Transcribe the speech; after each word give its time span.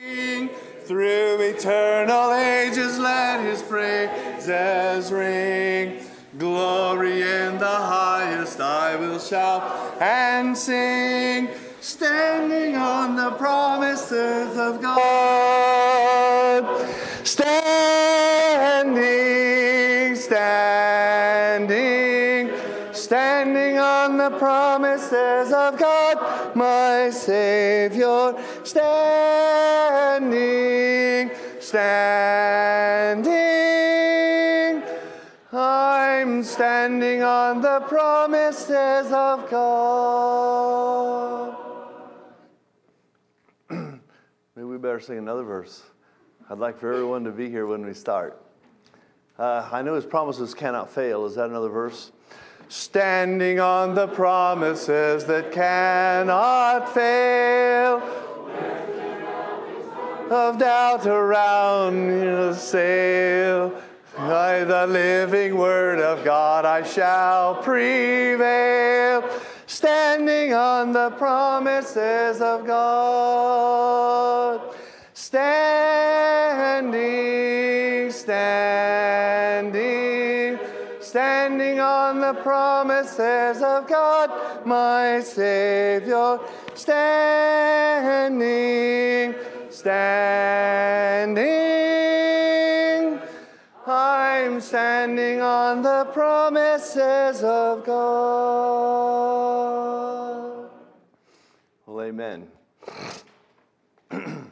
Through 0.00 1.40
eternal 1.42 2.32
ages, 2.32 2.98
let 2.98 3.44
his 3.44 3.60
praises 3.62 5.12
ring. 5.12 6.02
Glory 6.38 7.20
in 7.20 7.58
the 7.58 7.66
highest, 7.66 8.60
I 8.60 8.96
will 8.96 9.18
shout 9.18 10.00
and 10.00 10.56
sing. 10.56 11.50
Standing 11.82 12.76
on 12.76 13.14
the 13.14 13.32
promises 13.32 14.56
of 14.56 14.80
God. 14.80 16.64
Standing, 17.24 17.76
standing, 20.16 21.70
standing 22.94 23.78
on 23.78 24.16
the 24.16 24.30
promises 24.38 25.52
of 25.52 25.78
God, 25.78 26.56
my 26.56 27.10
Savior. 27.10 28.34
Standing, 28.64 29.89
standing. 31.70 33.30
I'm 35.52 36.42
standing 36.42 37.22
on 37.22 37.62
the 37.62 37.78
promises 37.86 39.12
of 39.12 39.48
God. 39.48 39.96
Maybe 43.70 44.00
we 44.56 44.78
better 44.78 44.98
sing 44.98 45.18
another 45.18 45.44
verse. 45.44 45.84
I'd 46.50 46.58
like 46.58 46.76
for 46.76 46.92
everyone 46.92 47.22
to 47.22 47.30
be 47.30 47.48
here 47.48 47.66
when 47.66 47.86
we 47.86 47.94
start. 47.94 48.42
Uh, 49.38 49.68
I 49.70 49.82
know 49.82 49.94
his 49.94 50.04
promises 50.04 50.54
cannot 50.54 50.90
fail. 50.90 51.24
Is 51.24 51.36
that 51.36 51.50
another 51.50 51.68
verse? 51.68 52.10
Standing 52.68 53.60
on 53.60 53.94
the 53.94 54.08
promises 54.08 55.24
that 55.26 55.52
cannot 55.52 56.92
fail. 56.92 58.19
Of 60.30 60.58
doubt 60.58 61.06
around 61.06 62.22
you 62.22 62.54
sail. 62.54 63.72
By 64.16 64.62
the 64.62 64.86
living 64.86 65.56
word 65.56 65.98
of 65.98 66.24
God 66.24 66.64
I 66.64 66.84
shall 66.84 67.56
prevail. 67.56 69.28
Standing 69.66 70.54
on 70.54 70.92
the 70.92 71.10
promises 71.18 72.40
of 72.40 72.64
God. 72.64 74.60
Standing, 75.14 76.92
standing, 78.12 79.80
standing 81.00 81.80
on 81.80 82.20
the 82.20 82.34
promises 82.34 83.62
of 83.62 83.88
God, 83.88 84.30
my 84.64 85.18
Savior. 85.22 86.38
Standing, 86.76 87.40
standing. 89.80 91.40
I'm 93.86 94.60
standing 94.60 95.40
on 95.40 95.80
the 95.80 96.04
promises 96.12 97.42
of 97.42 97.86
God. 97.86 98.20
Well, 101.86 102.02
amen. 102.04 102.48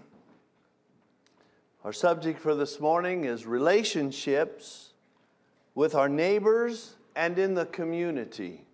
Our 1.84 1.92
subject 1.92 2.40
for 2.40 2.54
this 2.54 2.80
morning 2.80 3.24
is 3.24 3.44
relationships 3.44 4.94
with 5.74 5.94
our 5.94 6.08
neighbors 6.08 6.94
and 7.14 7.38
in 7.38 7.52
the 7.52 7.66
community. 7.66 8.64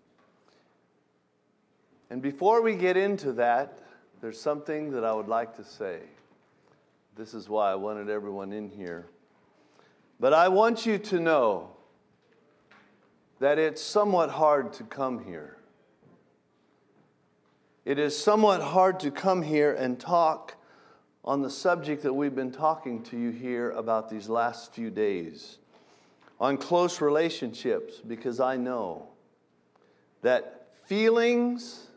And 2.09 2.21
before 2.21 2.61
we 2.61 2.75
get 2.75 2.95
into 2.95 3.33
that, 3.33 3.79
there's 4.21 4.39
something 4.39 4.91
that 4.91 5.03
I 5.03 5.11
would 5.11 5.27
like 5.27 5.57
to 5.57 5.63
say. 5.65 5.99
This 7.15 7.33
is 7.33 7.47
why 7.47 7.71
I 7.71 7.75
wanted 7.75 8.09
everyone 8.09 8.51
in 8.51 8.69
here. 8.69 9.07
But 10.19 10.33
I 10.33 10.49
want 10.49 10.85
you 10.85 10.97
to 10.97 11.19
know 11.19 11.69
that 13.39 13.57
it's 13.57 13.81
somewhat 13.81 14.29
hard 14.29 14.73
to 14.73 14.83
come 14.83 15.23
here. 15.23 15.57
It 17.85 17.99
is 17.99 18.17
somewhat 18.17 18.61
hard 18.61 18.99
to 19.01 19.11
come 19.11 19.43
here 19.43 19.73
and 19.73 19.97
talk 19.97 20.55
on 21.23 21.41
the 21.41 21.49
subject 21.49 22.03
that 22.03 22.13
we've 22.13 22.35
been 22.35 22.51
talking 22.51 23.01
to 23.03 23.17
you 23.17 23.29
here 23.29 23.71
about 23.71 24.09
these 24.09 24.27
last 24.27 24.73
few 24.73 24.89
days 24.89 25.59
on 26.39 26.57
close 26.57 26.99
relationships 26.99 28.01
because 28.05 28.39
I 28.39 28.57
know 28.57 29.07
that 30.21 30.67
feelings, 30.83 31.87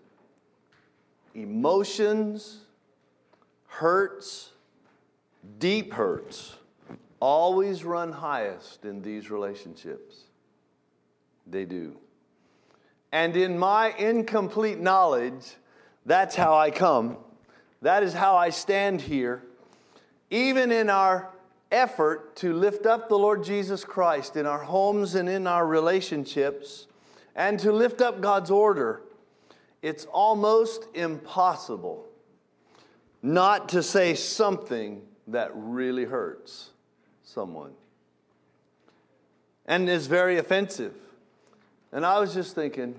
emotions, 1.34 2.58
hurts, 3.66 4.52
deep 5.58 5.92
hurts 5.92 6.56
always 7.20 7.84
run 7.84 8.12
highest 8.12 8.84
in 8.84 9.02
these 9.02 9.30
relationships. 9.30 10.24
They 11.46 11.64
do. 11.64 11.96
And 13.10 13.36
in 13.36 13.58
my 13.58 13.94
incomplete 13.98 14.78
knowledge, 14.78 15.44
that's 16.04 16.36
how 16.36 16.54
I 16.54 16.70
come 16.70 17.16
that 17.82 18.02
is 18.02 18.12
how 18.12 18.36
I 18.36 18.50
stand 18.50 19.00
here, 19.00 19.42
even 20.30 20.72
in 20.72 20.90
our 20.90 21.30
effort 21.70 22.34
to 22.36 22.52
lift 22.52 22.86
up 22.86 23.08
the 23.08 23.18
Lord 23.18 23.44
Jesus 23.44 23.84
Christ 23.84 24.36
in 24.36 24.46
our 24.46 24.62
homes 24.62 25.14
and 25.14 25.28
in 25.28 25.46
our 25.46 25.66
relationships 25.66 26.86
and 27.36 27.58
to 27.60 27.72
lift 27.72 28.00
up 28.00 28.20
God's 28.20 28.50
order. 28.50 29.02
It's 29.80 30.06
almost 30.06 30.86
impossible 30.94 32.06
not 33.22 33.68
to 33.70 33.82
say 33.82 34.14
something 34.14 35.02
that 35.28 35.50
really 35.54 36.04
hurts 36.04 36.70
someone 37.22 37.72
and 39.66 39.88
is 39.88 40.06
very 40.06 40.38
offensive. 40.38 40.94
And 41.92 42.04
I 42.04 42.20
was 42.20 42.34
just 42.34 42.54
thinking, 42.54 42.94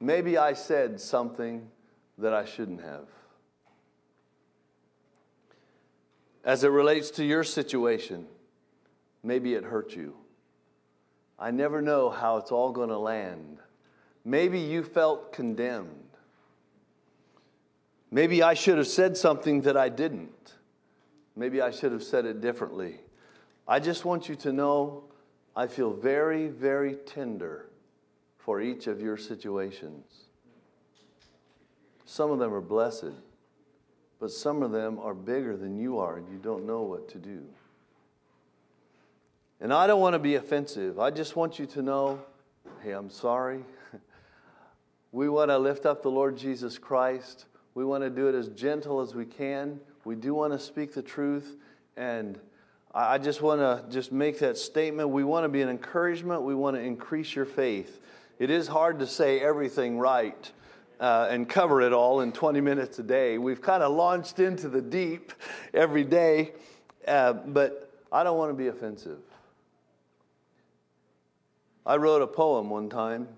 maybe 0.00 0.36
I 0.36 0.52
said 0.52 1.00
something 1.00 1.68
that 2.18 2.34
I 2.34 2.44
shouldn't 2.44 2.82
have. 2.82 3.06
as 6.44 6.64
it 6.64 6.68
relates 6.68 7.10
to 7.12 7.24
your 7.24 7.44
situation, 7.44 8.26
maybe 9.22 9.54
it 9.54 9.64
hurt 9.64 9.94
you. 9.94 10.14
I 11.38 11.50
never 11.50 11.80
know 11.82 12.10
how 12.10 12.36
it's 12.38 12.52
all 12.52 12.72
going 12.72 12.88
to 12.88 12.98
land. 12.98 13.58
Maybe 14.24 14.58
you 14.58 14.82
felt 14.82 15.32
condemned. 15.32 15.96
Maybe 18.10 18.42
I 18.42 18.54
should 18.54 18.78
have 18.78 18.86
said 18.86 19.16
something 19.16 19.62
that 19.62 19.76
I 19.76 19.88
didn't. 19.88 20.54
Maybe 21.36 21.60
I 21.60 21.70
should 21.70 21.92
have 21.92 22.02
said 22.02 22.26
it 22.26 22.40
differently. 22.40 23.00
I 23.66 23.80
just 23.80 24.04
want 24.04 24.28
you 24.28 24.36
to 24.36 24.52
know 24.52 25.04
I 25.56 25.66
feel 25.66 25.92
very, 25.92 26.48
very 26.48 26.94
tender 26.94 27.66
for 28.38 28.60
each 28.60 28.86
of 28.86 29.00
your 29.00 29.16
situations. 29.16 30.04
Some 32.04 32.30
of 32.30 32.38
them 32.38 32.52
are 32.52 32.60
blessed 32.60 33.12
but 34.20 34.30
some 34.30 34.62
of 34.62 34.70
them 34.70 34.98
are 34.98 35.14
bigger 35.14 35.56
than 35.56 35.78
you 35.78 35.98
are 35.98 36.18
and 36.18 36.28
you 36.30 36.36
don't 36.36 36.66
know 36.66 36.82
what 36.82 37.08
to 37.08 37.18
do. 37.18 37.42
And 39.62 39.72
I 39.72 39.86
don't 39.86 40.00
want 40.00 40.12
to 40.12 40.18
be 40.18 40.34
offensive. 40.36 41.00
I 41.00 41.10
just 41.10 41.34
want 41.34 41.58
you 41.58 41.66
to 41.66 41.82
know 41.82 42.20
hey, 42.82 42.92
I'm 42.92 43.10
sorry. 43.10 43.64
we 45.12 45.28
want 45.28 45.50
to 45.50 45.58
lift 45.58 45.84
up 45.86 46.02
the 46.02 46.10
Lord 46.10 46.36
Jesus 46.36 46.78
Christ. 46.78 47.46
We 47.74 47.84
want 47.84 48.04
to 48.04 48.10
do 48.10 48.28
it 48.28 48.34
as 48.34 48.48
gentle 48.48 49.00
as 49.00 49.14
we 49.14 49.24
can. 49.24 49.80
We 50.04 50.14
do 50.14 50.34
want 50.34 50.52
to 50.52 50.58
speak 50.58 50.94
the 50.94 51.02
truth. 51.02 51.56
And 51.96 52.38
I 52.94 53.18
just 53.18 53.40
want 53.42 53.60
to 53.60 53.84
just 53.92 54.10
make 54.10 54.38
that 54.40 54.58
statement. 54.58 55.10
We 55.10 55.22
want 55.22 55.44
to 55.44 55.48
be 55.48 55.62
an 55.62 55.68
encouragement. 55.68 56.42
We 56.42 56.54
want 56.54 56.76
to 56.76 56.82
increase 56.82 57.34
your 57.34 57.44
faith. 57.44 58.00
It 58.38 58.50
is 58.50 58.66
hard 58.66 58.98
to 59.00 59.06
say 59.06 59.40
everything 59.40 59.98
right 59.98 60.50
uh, 60.98 61.28
and 61.30 61.48
cover 61.48 61.80
it 61.82 61.92
all 61.92 62.20
in 62.20 62.32
20 62.32 62.60
minutes 62.60 62.98
a 62.98 63.02
day. 63.02 63.38
We've 63.38 63.60
kind 63.60 63.82
of 63.82 63.92
launched 63.92 64.38
into 64.38 64.68
the 64.68 64.82
deep 64.82 65.32
every 65.74 66.04
day, 66.04 66.52
uh, 67.06 67.32
but 67.34 67.92
I 68.10 68.24
don't 68.24 68.38
want 68.38 68.50
to 68.50 68.54
be 68.54 68.68
offensive. 68.68 69.20
I 71.86 71.96
wrote 71.96 72.22
a 72.22 72.26
poem 72.26 72.70
one 72.70 72.88
time. 72.88 73.28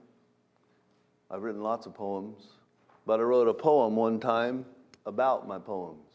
I've 1.31 1.43
written 1.43 1.63
lots 1.63 1.87
of 1.87 1.95
poems, 1.95 2.43
but 3.07 3.21
I 3.21 3.23
wrote 3.23 3.49
a 3.49 3.55
poem 3.55 3.97
one 3.97 4.21
time 4.21 4.65
about 5.07 5.49
my 5.49 5.59
poems. 5.59 6.12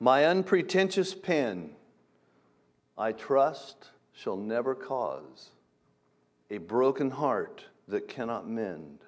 My 0.00 0.24
unpretentious 0.24 1.14
pen, 1.14 1.70
I 2.98 3.12
trust, 3.12 3.90
shall 4.12 4.36
never 4.36 4.74
cause 4.74 5.50
a 6.50 6.58
broken 6.58 7.10
heart 7.10 7.64
that 7.88 8.08
cannot 8.08 8.48
mend, 8.48 8.98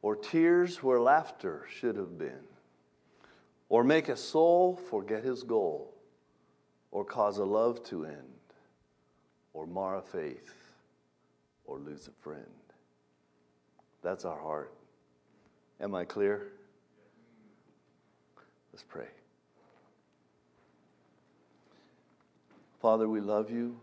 or 0.00 0.16
tears 0.16 0.82
where 0.82 1.00
laughter 1.00 1.66
should 1.68 1.96
have 1.96 2.18
been, 2.18 2.44
or 3.68 3.84
make 3.84 4.08
a 4.08 4.16
soul 4.16 4.76
forget 4.76 5.24
his 5.24 5.42
goal, 5.42 5.94
or 6.90 7.04
cause 7.04 7.38
a 7.38 7.44
love 7.44 7.82
to 7.84 8.04
end, 8.04 8.16
or 9.52 9.66
mar 9.66 9.96
a 9.96 10.02
faith, 10.02 10.54
or 11.64 11.78
lose 11.78 12.08
a 12.08 12.22
friend. 12.22 12.44
That's 14.02 14.24
our 14.24 14.38
heart. 14.38 14.74
Am 15.80 15.94
I 15.94 16.04
clear? 16.04 16.48
Let's 18.72 18.84
pray. 18.84 19.08
Father, 22.82 23.08
we 23.08 23.20
love 23.20 23.48
you. 23.48 23.78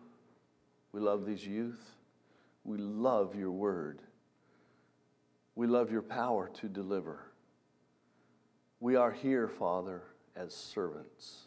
We 0.91 0.99
love 0.99 1.25
these 1.25 1.47
youth. 1.47 1.79
We 2.65 2.77
love 2.77 3.33
your 3.33 3.51
word. 3.51 4.01
We 5.55 5.67
love 5.67 5.89
your 5.89 6.01
power 6.01 6.51
to 6.59 6.67
deliver. 6.67 7.31
We 8.81 8.97
are 8.97 9.11
here, 9.11 9.47
Father, 9.47 10.03
as 10.35 10.53
servants. 10.53 11.43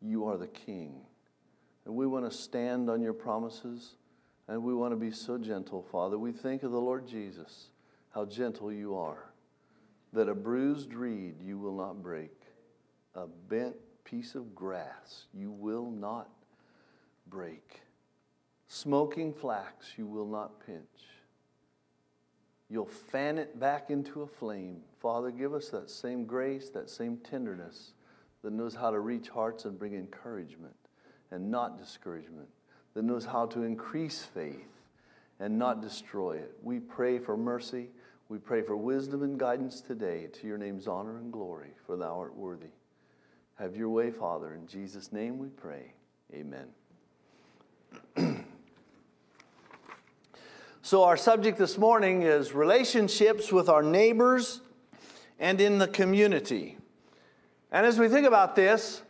You 0.00 0.26
are 0.26 0.36
the 0.36 0.46
King. 0.46 1.00
And 1.84 1.96
we 1.96 2.06
want 2.06 2.30
to 2.30 2.36
stand 2.36 2.88
on 2.88 3.02
your 3.02 3.12
promises 3.12 3.96
and 4.46 4.62
we 4.62 4.72
want 4.72 4.92
to 4.92 4.96
be 4.96 5.10
so 5.10 5.36
gentle, 5.36 5.82
Father. 5.82 6.16
We 6.16 6.30
think 6.30 6.62
of 6.62 6.70
the 6.70 6.80
Lord 6.80 7.08
Jesus, 7.08 7.70
how 8.10 8.24
gentle 8.24 8.72
you 8.72 8.94
are, 8.94 9.32
that 10.12 10.28
a 10.28 10.34
bruised 10.34 10.94
reed 10.94 11.40
you 11.42 11.58
will 11.58 11.76
not 11.76 12.02
break, 12.02 12.30
a 13.16 13.26
bent 13.26 13.74
piece 14.04 14.34
of 14.34 14.54
grass 14.54 15.24
you 15.32 15.50
will 15.50 15.90
not 15.90 16.28
break, 17.26 17.80
smoking 18.66 19.32
flax 19.32 19.92
you 19.96 20.06
will 20.06 20.26
not 20.26 20.64
pinch. 20.64 20.84
You'll 22.70 22.86
fan 22.86 23.38
it 23.38 23.58
back 23.60 23.90
into 23.90 24.22
a 24.22 24.26
flame. 24.26 24.80
Father, 25.00 25.30
give 25.30 25.52
us 25.52 25.68
that 25.68 25.90
same 25.90 26.24
grace, 26.24 26.70
that 26.70 26.88
same 26.88 27.18
tenderness 27.18 27.92
that 28.42 28.52
knows 28.52 28.74
how 28.74 28.90
to 28.90 29.00
reach 29.00 29.28
hearts 29.28 29.64
and 29.64 29.78
bring 29.78 29.94
encouragement 29.94 30.74
and 31.30 31.50
not 31.50 31.78
discouragement, 31.78 32.48
that 32.94 33.04
knows 33.04 33.24
how 33.24 33.46
to 33.46 33.62
increase 33.62 34.22
faith 34.22 34.68
and 35.40 35.58
not 35.58 35.82
destroy 35.82 36.36
it. 36.36 36.52
We 36.62 36.78
pray 36.78 37.18
for 37.18 37.36
mercy. 37.36 37.88
We 38.28 38.38
pray 38.38 38.62
for 38.62 38.76
wisdom 38.76 39.22
and 39.22 39.38
guidance 39.38 39.80
today 39.80 40.28
to 40.32 40.46
your 40.46 40.58
name's 40.58 40.86
honor 40.86 41.18
and 41.18 41.32
glory, 41.32 41.70
for 41.86 41.96
thou 41.96 42.18
art 42.18 42.36
worthy. 42.36 42.70
Have 43.56 43.76
your 43.76 43.88
way, 43.88 44.10
Father. 44.10 44.52
In 44.54 44.66
Jesus' 44.66 45.12
name 45.12 45.38
we 45.38 45.48
pray. 45.48 45.92
Amen. 46.34 46.66
so, 50.82 51.04
our 51.04 51.16
subject 51.16 51.56
this 51.56 51.78
morning 51.78 52.22
is 52.22 52.52
relationships 52.52 53.52
with 53.52 53.68
our 53.68 53.82
neighbors 53.82 54.60
and 55.38 55.60
in 55.60 55.78
the 55.78 55.86
community. 55.86 56.78
And 57.70 57.86
as 57.86 57.96
we 57.98 58.08
think 58.08 58.26
about 58.26 58.56
this, 58.56 59.02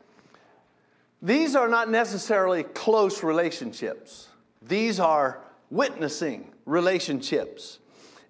these 1.22 1.56
are 1.56 1.68
not 1.68 1.88
necessarily 1.88 2.64
close 2.64 3.22
relationships, 3.22 4.28
these 4.60 5.00
are 5.00 5.40
witnessing 5.70 6.50
relationships. 6.66 7.78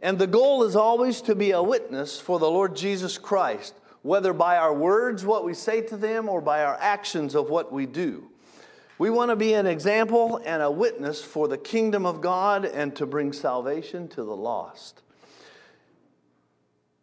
And 0.01 0.19
the 0.19 0.27
goal 0.27 0.65
is 0.65 0.77
always 0.77 1.23
to 1.23 1.35
be 1.35 1.53
a 1.53 1.63
witness 1.63 2.21
for 2.21 2.39
the 2.39 2.51
Lord 2.51 2.77
Jesus 2.77 3.17
Christ, 3.17 3.75
whether 4.05 4.35
by 4.35 4.59
our 4.59 4.75
words, 4.75 5.25
what 5.25 5.47
we 5.47 5.55
say 5.55 5.81
to 5.81 5.97
them, 5.97 6.29
or 6.29 6.43
by 6.43 6.63
our 6.63 6.77
actions 6.79 7.35
of 7.35 7.49
what 7.49 7.73
we 7.73 7.87
do. 7.87 8.29
We 8.99 9.09
want 9.09 9.31
to 9.31 9.37
be 9.37 9.55
an 9.55 9.67
example 9.67 10.43
and 10.45 10.63
a 10.63 10.71
witness 10.71 11.25
for 11.25 11.49
the 11.49 11.57
kingdom 11.57 12.05
of 12.05 12.21
God 12.21 12.67
and 12.67 12.95
to 12.97 13.07
bring 13.07 13.33
salvation 13.33 14.07
to 14.09 14.23
the 14.23 14.37
lost. 14.37 15.01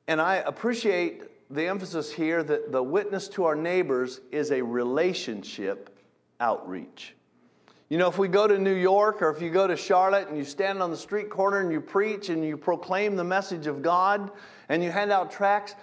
And 0.07 0.21
I 0.21 0.36
appreciate 0.36 1.24
the 1.50 1.65
emphasis 1.65 2.13
here 2.13 2.44
that 2.44 2.71
the 2.71 2.83
witness 2.83 3.27
to 3.30 3.45
our 3.45 3.56
neighbors 3.56 4.21
is 4.31 4.51
a 4.51 4.62
relationship 4.62 5.98
outreach. 6.39 7.15
You 7.89 7.98
know, 7.98 8.07
if 8.07 8.19
we 8.19 8.27
go 8.27 8.48
to 8.48 8.59
New 8.59 8.75
York 8.75 9.24
or 9.24 9.31
if 9.31 9.42
you 9.42 9.50
go 9.50 9.68
to 9.68 9.75
Charlotte 9.75 10.27
and 10.27 10.38
you 10.38 10.45
stand 10.45 10.83
on 10.83 10.92
the 10.92 10.98
street 10.98 11.31
corner 11.31 11.62
and 11.62 11.71
you 11.71 11.81
preach 11.81 12.30
and 12.30 12.45
you 12.45 12.57
proclaim 12.57 13.15
the 13.15 13.24
message 13.24 13.65
of 13.65 13.81
God 13.81 14.31
and 14.69 14.81
you 14.83 14.92
hand 14.92 15.12
out 15.12 15.30
tracts, 15.30 15.75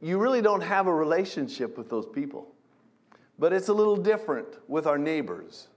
you 0.00 0.18
really 0.18 0.42
don't 0.42 0.62
have 0.62 0.86
a 0.86 0.94
relationship 0.94 1.78
with 1.78 1.88
those 1.88 2.06
people. 2.06 2.52
But 3.38 3.52
it's 3.52 3.68
a 3.68 3.74
little 3.74 3.96
different 3.96 4.48
with 4.68 4.86
our 4.86 4.98
neighbors. 4.98 5.68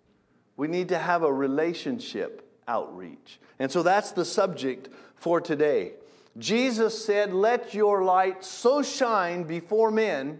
We 0.57 0.68
need 0.68 0.89
to 0.89 0.98
have 0.98 1.24
a 1.24 1.31
relationship 1.31 2.45
outreach. 2.68 3.39
And 3.60 3.71
so 3.71 3.83
that's 3.83 4.12
the 4.12 4.25
subject 4.25 4.89
for 5.16 5.42
today. 5.42 5.94
Jesus 6.38 7.04
said, 7.04 7.33
Let 7.33 7.74
your 7.74 8.04
light 8.04 8.44
so 8.44 8.81
shine 8.81 9.44
before 9.44 9.92
men 9.92 10.39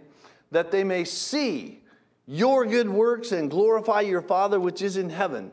that 0.50 0.70
they 0.70 0.84
may 0.84 1.04
see 1.04 1.82
your 2.26 2.64
good 2.64 2.88
works 2.88 3.32
and 3.32 3.50
glorify 3.50 4.00
your 4.02 4.22
Father 4.22 4.60
which 4.60 4.82
is 4.82 4.96
in 4.96 5.10
heaven. 5.10 5.50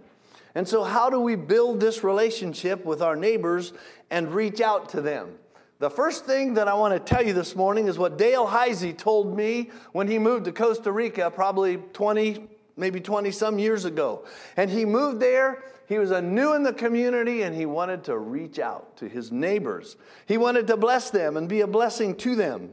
And 0.56 0.68
so, 0.68 0.84
how 0.84 1.10
do 1.10 1.20
we 1.20 1.36
build 1.36 1.80
this 1.80 2.04
relationship 2.04 2.86
with 2.86 3.02
our 3.02 3.16
neighbors 3.16 3.74
and 4.10 4.34
reach 4.34 4.62
out 4.62 4.90
to 4.90 5.02
them? 5.02 5.36
The 5.80 5.90
first 5.90 6.26
thing 6.26 6.56
that 6.56 6.68
I 6.68 6.74
want 6.74 6.94
to 6.94 7.00
tell 7.00 7.26
you 7.26 7.34
this 7.34 7.56
morning 7.56 7.88
is 7.88 7.98
what 7.98 8.18
Dale 8.18 8.48
Heisey 8.48 8.98
told 8.98 9.38
me 9.38 9.70
when 9.92 10.08
he 10.08 10.18
moved 10.18 10.46
to 10.46 10.52
Costa 10.52 10.92
Rica, 10.92 11.30
probably 11.30 11.78
20, 11.78 12.48
maybe 12.76 13.00
20 13.00 13.30
some 13.32 13.60
years 13.60 13.86
ago. 13.86 14.26
And 14.56 14.72
he 14.72 14.86
moved 14.86 15.20
there 15.20 15.64
he 15.88 15.98
was 15.98 16.12
a 16.12 16.22
new 16.22 16.54
in 16.54 16.64
the 16.64 16.74
community 16.74 17.44
and 17.44 17.56
he 17.56 17.66
wanted 17.66 18.04
to 18.06 18.18
reach 18.18 18.60
out 18.60 18.98
to 18.98 19.08
his 19.08 19.32
neighbors. 19.32 19.96
He 20.26 20.38
wanted 20.38 20.68
to 20.68 20.76
bless 20.76 21.10
them 21.10 21.38
and 21.38 21.48
be 21.48 21.62
a 21.62 21.68
blessing 21.68 22.16
to 22.18 22.36
them. 22.36 22.72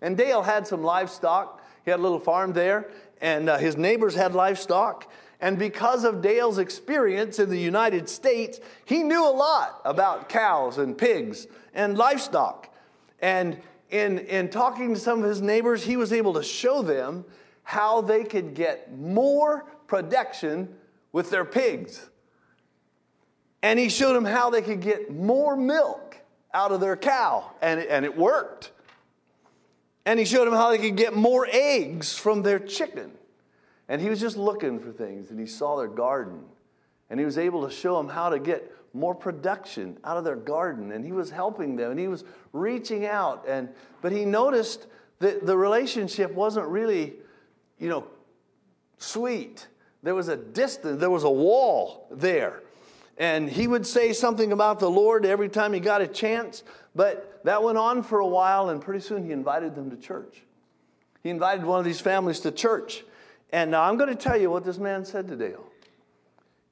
And 0.00 0.16
Dale 0.16 0.42
had 0.42 0.66
some 0.66 0.82
livestock. 0.82 1.62
He 1.84 1.90
had 1.90 2.00
a 2.00 2.02
little 2.02 2.18
farm 2.18 2.54
there, 2.54 2.90
and 3.20 3.48
uh, 3.48 3.58
his 3.58 3.76
neighbors 3.76 4.14
had 4.14 4.34
livestock. 4.34 5.10
And 5.40 5.58
because 5.58 6.04
of 6.04 6.20
Dale's 6.20 6.58
experience 6.58 7.38
in 7.38 7.48
the 7.48 7.58
United 7.58 8.08
States, 8.08 8.60
he 8.84 9.02
knew 9.02 9.26
a 9.26 9.32
lot 9.32 9.80
about 9.84 10.28
cows 10.28 10.78
and 10.78 10.96
pigs 10.96 11.46
and 11.74 11.96
livestock. 11.96 12.74
And 13.20 13.58
in, 13.88 14.18
in 14.18 14.50
talking 14.50 14.94
to 14.94 15.00
some 15.00 15.22
of 15.22 15.28
his 15.28 15.40
neighbors, 15.40 15.82
he 15.82 15.96
was 15.96 16.12
able 16.12 16.34
to 16.34 16.42
show 16.42 16.82
them 16.82 17.24
how 17.62 18.02
they 18.02 18.24
could 18.24 18.54
get 18.54 18.96
more 18.96 19.64
production 19.86 20.74
with 21.12 21.30
their 21.30 21.44
pigs. 21.44 22.08
And 23.62 23.78
he 23.78 23.88
showed 23.88 24.14
them 24.14 24.24
how 24.24 24.50
they 24.50 24.62
could 24.62 24.80
get 24.80 25.10
more 25.10 25.56
milk 25.56 26.16
out 26.52 26.72
of 26.72 26.80
their 26.80 26.96
cow, 26.96 27.50
and 27.62 27.80
it, 27.80 27.88
and 27.90 28.04
it 28.04 28.16
worked. 28.16 28.72
And 30.04 30.18
he 30.18 30.24
showed 30.24 30.46
them 30.46 30.54
how 30.54 30.70
they 30.70 30.78
could 30.78 30.96
get 30.96 31.14
more 31.14 31.46
eggs 31.50 32.16
from 32.16 32.42
their 32.42 32.58
chicken. 32.58 33.12
And 33.90 34.00
he 34.00 34.08
was 34.08 34.20
just 34.20 34.36
looking 34.36 34.78
for 34.78 34.92
things, 34.92 35.30
and 35.30 35.40
he 35.40 35.46
saw 35.46 35.76
their 35.76 35.88
garden. 35.88 36.44
And 37.10 37.18
he 37.18 37.26
was 37.26 37.36
able 37.36 37.66
to 37.66 37.74
show 37.74 37.96
them 37.96 38.08
how 38.08 38.28
to 38.28 38.38
get 38.38 38.72
more 38.94 39.16
production 39.16 39.98
out 40.04 40.16
of 40.16 40.22
their 40.22 40.36
garden. 40.36 40.92
And 40.92 41.04
he 41.04 41.10
was 41.10 41.28
helping 41.28 41.74
them, 41.74 41.90
and 41.90 41.98
he 41.98 42.06
was 42.06 42.22
reaching 42.52 43.04
out. 43.04 43.46
And, 43.48 43.68
but 44.00 44.12
he 44.12 44.24
noticed 44.24 44.86
that 45.18 45.44
the 45.44 45.56
relationship 45.56 46.32
wasn't 46.32 46.68
really, 46.68 47.14
you 47.80 47.88
know, 47.88 48.06
sweet. 48.98 49.66
There 50.04 50.14
was 50.14 50.28
a 50.28 50.36
distance, 50.36 51.00
there 51.00 51.10
was 51.10 51.24
a 51.24 51.30
wall 51.30 52.06
there. 52.12 52.62
And 53.18 53.50
he 53.50 53.66
would 53.66 53.84
say 53.84 54.12
something 54.12 54.52
about 54.52 54.78
the 54.78 54.88
Lord 54.88 55.26
every 55.26 55.48
time 55.48 55.72
he 55.72 55.80
got 55.80 56.00
a 56.00 56.06
chance, 56.06 56.62
but 56.94 57.40
that 57.42 57.64
went 57.64 57.76
on 57.76 58.04
for 58.04 58.20
a 58.20 58.26
while, 58.26 58.70
and 58.70 58.80
pretty 58.80 59.00
soon 59.00 59.24
he 59.24 59.32
invited 59.32 59.74
them 59.74 59.90
to 59.90 59.96
church. 59.96 60.42
He 61.24 61.28
invited 61.28 61.64
one 61.64 61.80
of 61.80 61.84
these 61.84 62.00
families 62.00 62.38
to 62.40 62.52
church. 62.52 63.02
And 63.52 63.70
now 63.70 63.82
I'm 63.82 63.96
going 63.96 64.10
to 64.10 64.16
tell 64.16 64.40
you 64.40 64.50
what 64.50 64.64
this 64.64 64.78
man 64.78 65.04
said 65.04 65.28
to 65.28 65.36
Dale. 65.36 65.64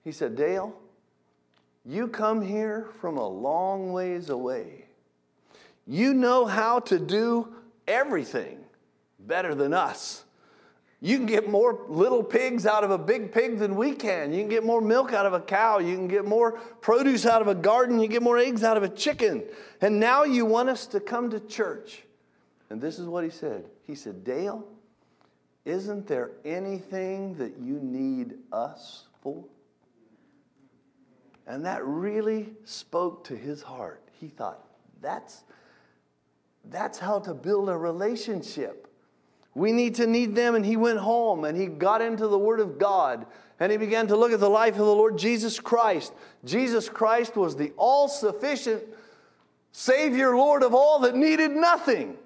He 0.05 0.13
said, 0.13 0.37
Dale, 0.37 0.75
you 1.85 2.09
come 2.09 2.41
here 2.41 2.89
from 3.01 3.17
a 3.17 3.27
long 3.27 3.93
ways 3.93 4.31
away. 4.31 4.85
You 5.87 6.15
know 6.15 6.45
how 6.45 6.81
to 6.81 6.99
do 6.99 7.55
everything 7.87 8.59
better 9.19 9.55
than 9.55 9.73
us. 9.73 10.25
You 11.01 11.17
can 11.17 11.27
get 11.27 11.49
more 11.49 11.85
little 11.89 12.25
pigs 12.25 12.67
out 12.67 12.83
of 12.83 12.91
a 12.91 12.99
big 12.99 13.33
pig 13.33 13.59
than 13.59 13.77
we 13.77 13.93
can. 13.93 14.33
You 14.33 14.41
can 14.41 14.49
get 14.49 14.65
more 14.65 14.81
milk 14.81 15.13
out 15.13 15.27
of 15.27 15.33
a 15.33 15.41
cow. 15.41 15.79
You 15.79 15.95
can 15.95 16.09
get 16.09 16.25
more 16.25 16.53
produce 16.81 17.25
out 17.25 17.41
of 17.41 17.49
a 17.49 17.55
garden. 17.55 18.01
You 18.01 18.09
get 18.09 18.23
more 18.23 18.37
eggs 18.37 18.65
out 18.65 18.77
of 18.77 18.83
a 18.83 18.89
chicken. 18.89 19.45
And 19.81 20.01
now 20.01 20.25
you 20.25 20.45
want 20.45 20.69
us 20.69 20.87
to 20.89 21.01
come 21.01 21.31
to 21.31 21.41
church. 21.41 22.03
And 22.69 22.81
this 22.81 22.99
is 22.99 23.07
what 23.07 23.25
he 23.25 23.31
said 23.31 23.65
He 23.87 23.95
said, 23.95 24.25
Dale, 24.25 24.67
isn't 25.69 26.07
there 26.07 26.31
anything 26.45 27.35
that 27.35 27.59
you 27.61 27.79
need 27.81 28.35
us 28.53 29.05
for? 29.23 29.45
And 31.47 31.65
that 31.67 31.85
really 31.85 32.51
spoke 32.65 33.25
to 33.25 33.37
his 33.37 33.63
heart. 33.63 34.03
He 34.21 34.29
thought, 34.29 34.65
that's, 35.01 35.45
that's 36.71 36.99
how 36.99 37.21
to 37.21 37.35
build 37.35 37.69
a 37.69 37.77
relationship. 37.77 38.87
We 39.55 39.73
need 39.73 39.95
to 39.97 40.07
need 40.07 40.35
them. 40.35 40.55
And 40.55 40.65
he 40.65 40.77
went 40.77 40.99
home 40.99 41.45
and 41.45 41.57
he 41.57 41.67
got 41.67 42.01
into 42.01 42.29
the 42.29 42.39
Word 42.39 42.61
of 42.61 42.79
God 42.79 43.27
and 43.61 43.73
he 43.73 43.79
began 43.79 44.07
to 44.07 44.17
look 44.17 44.33
at 44.33 44.41
the 44.41 44.49
life 44.49 44.75
of 44.75 44.79
the 44.79 44.95
Lord 44.95 45.19
Jesus 45.19 45.59
Christ. 45.59 46.13
Jesus 46.45 46.89
Christ 46.89 47.37
was 47.37 47.57
the 47.57 47.73
all 47.77 48.09
sufficient 48.09 48.85
Savior, 49.73 50.37
Lord 50.37 50.63
of 50.63 50.75
all 50.75 51.01
that 51.01 51.15
needed 51.15 51.51
nothing. 51.51 52.17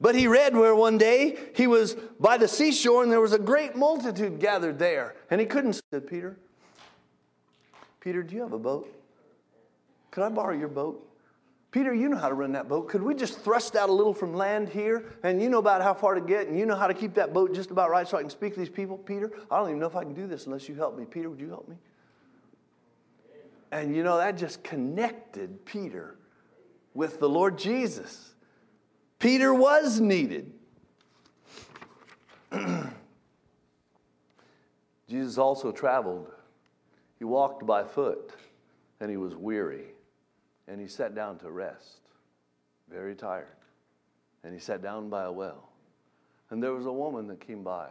But 0.00 0.14
he 0.14 0.28
read 0.28 0.56
where 0.56 0.74
one 0.74 0.96
day 0.96 1.36
he 1.54 1.66
was 1.66 1.94
by 2.20 2.38
the 2.38 2.46
seashore 2.46 3.02
and 3.02 3.10
there 3.10 3.20
was 3.20 3.32
a 3.32 3.38
great 3.38 3.74
multitude 3.74 4.38
gathered 4.38 4.78
there. 4.78 5.16
And 5.30 5.40
he 5.40 5.46
couldn't, 5.46 5.80
said 5.90 6.06
Peter, 6.06 6.36
Peter, 8.00 8.22
do 8.22 8.34
you 8.34 8.42
have 8.42 8.52
a 8.52 8.58
boat? 8.58 8.92
Could 10.12 10.22
I 10.22 10.28
borrow 10.28 10.56
your 10.56 10.68
boat? 10.68 11.04
Peter, 11.70 11.92
you 11.92 12.08
know 12.08 12.16
how 12.16 12.28
to 12.28 12.34
run 12.34 12.52
that 12.52 12.68
boat. 12.68 12.88
Could 12.88 13.02
we 13.02 13.14
just 13.14 13.40
thrust 13.40 13.76
out 13.76 13.90
a 13.90 13.92
little 13.92 14.14
from 14.14 14.32
land 14.32 14.70
here? 14.70 15.04
And 15.22 15.42
you 15.42 15.50
know 15.50 15.58
about 15.58 15.82
how 15.82 15.92
far 15.92 16.14
to 16.14 16.20
get, 16.20 16.48
and 16.48 16.58
you 16.58 16.64
know 16.64 16.76
how 16.76 16.86
to 16.86 16.94
keep 16.94 17.14
that 17.14 17.34
boat 17.34 17.54
just 17.54 17.70
about 17.70 17.90
right 17.90 18.08
so 18.08 18.16
I 18.16 18.22
can 18.22 18.30
speak 18.30 18.54
to 18.54 18.60
these 18.60 18.70
people? 18.70 18.96
Peter, 18.96 19.30
I 19.50 19.58
don't 19.58 19.68
even 19.68 19.80
know 19.80 19.86
if 19.86 19.96
I 19.96 20.02
can 20.02 20.14
do 20.14 20.26
this 20.26 20.46
unless 20.46 20.68
you 20.68 20.74
help 20.76 20.96
me. 20.96 21.04
Peter, 21.04 21.28
would 21.28 21.40
you 21.40 21.50
help 21.50 21.68
me? 21.68 21.76
And 23.70 23.94
you 23.94 24.02
know, 24.02 24.16
that 24.16 24.38
just 24.38 24.62
connected 24.62 25.66
Peter 25.66 26.16
with 26.94 27.20
the 27.20 27.28
Lord 27.28 27.58
Jesus. 27.58 28.34
Peter 29.18 29.52
was 29.52 30.00
needed. 30.00 30.52
Jesus 35.08 35.38
also 35.38 35.72
traveled. 35.72 36.30
He 37.18 37.24
walked 37.24 37.66
by 37.66 37.82
foot, 37.84 38.32
and 39.00 39.10
he 39.10 39.16
was 39.16 39.34
weary 39.34 39.86
and 40.68 40.80
he 40.80 40.86
sat 40.86 41.14
down 41.14 41.38
to 41.38 41.50
rest, 41.50 42.00
very 42.90 43.14
tired. 43.14 43.46
And 44.44 44.52
he 44.52 44.60
sat 44.60 44.82
down 44.82 45.08
by 45.08 45.24
a 45.24 45.32
well. 45.32 45.70
And 46.50 46.62
there 46.62 46.72
was 46.72 46.86
a 46.86 46.92
woman 46.92 47.26
that 47.28 47.40
came 47.40 47.64
by. 47.64 47.88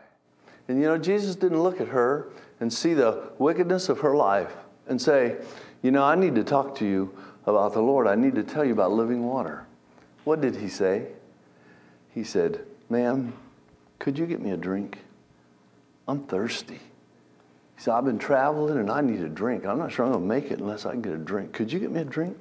And 0.67 0.79
you 0.79 0.85
know, 0.85 0.97
Jesus 0.97 1.35
didn't 1.35 1.61
look 1.61 1.81
at 1.81 1.87
her 1.87 2.29
and 2.59 2.71
see 2.71 2.93
the 2.93 3.31
wickedness 3.37 3.89
of 3.89 3.99
her 3.99 4.15
life 4.15 4.53
and 4.87 5.01
say, 5.01 5.37
You 5.81 5.91
know, 5.91 6.03
I 6.03 6.15
need 6.15 6.35
to 6.35 6.43
talk 6.43 6.75
to 6.77 6.85
you 6.85 7.13
about 7.45 7.73
the 7.73 7.81
Lord. 7.81 8.07
I 8.07 8.15
need 8.15 8.35
to 8.35 8.43
tell 8.43 8.63
you 8.63 8.73
about 8.73 8.91
living 8.91 9.23
water. 9.23 9.65
What 10.23 10.41
did 10.41 10.55
he 10.55 10.69
say? 10.69 11.07
He 12.17 12.23
said, 12.23 12.61
Ma'am, 12.89 13.31
could 13.99 14.17
you 14.17 14.25
get 14.25 14.41
me 14.41 14.49
a 14.49 14.57
drink? 14.57 14.97
I'm 16.07 16.23
thirsty. 16.23 16.73
He 16.73 17.81
said, 17.83 17.93
I've 17.93 18.05
been 18.05 18.17
traveling 18.17 18.79
and 18.79 18.89
I 18.89 19.01
need 19.01 19.21
a 19.21 19.29
drink. 19.29 19.67
I'm 19.67 19.77
not 19.77 19.91
sure 19.91 20.03
I'm 20.03 20.13
going 20.13 20.23
to 20.23 20.27
make 20.27 20.49
it 20.49 20.57
unless 20.57 20.87
I 20.87 20.95
get 20.95 21.13
a 21.13 21.17
drink. 21.17 21.53
Could 21.53 21.71
you 21.71 21.77
get 21.77 21.91
me 21.91 22.01
a 22.01 22.03
drink? 22.03 22.35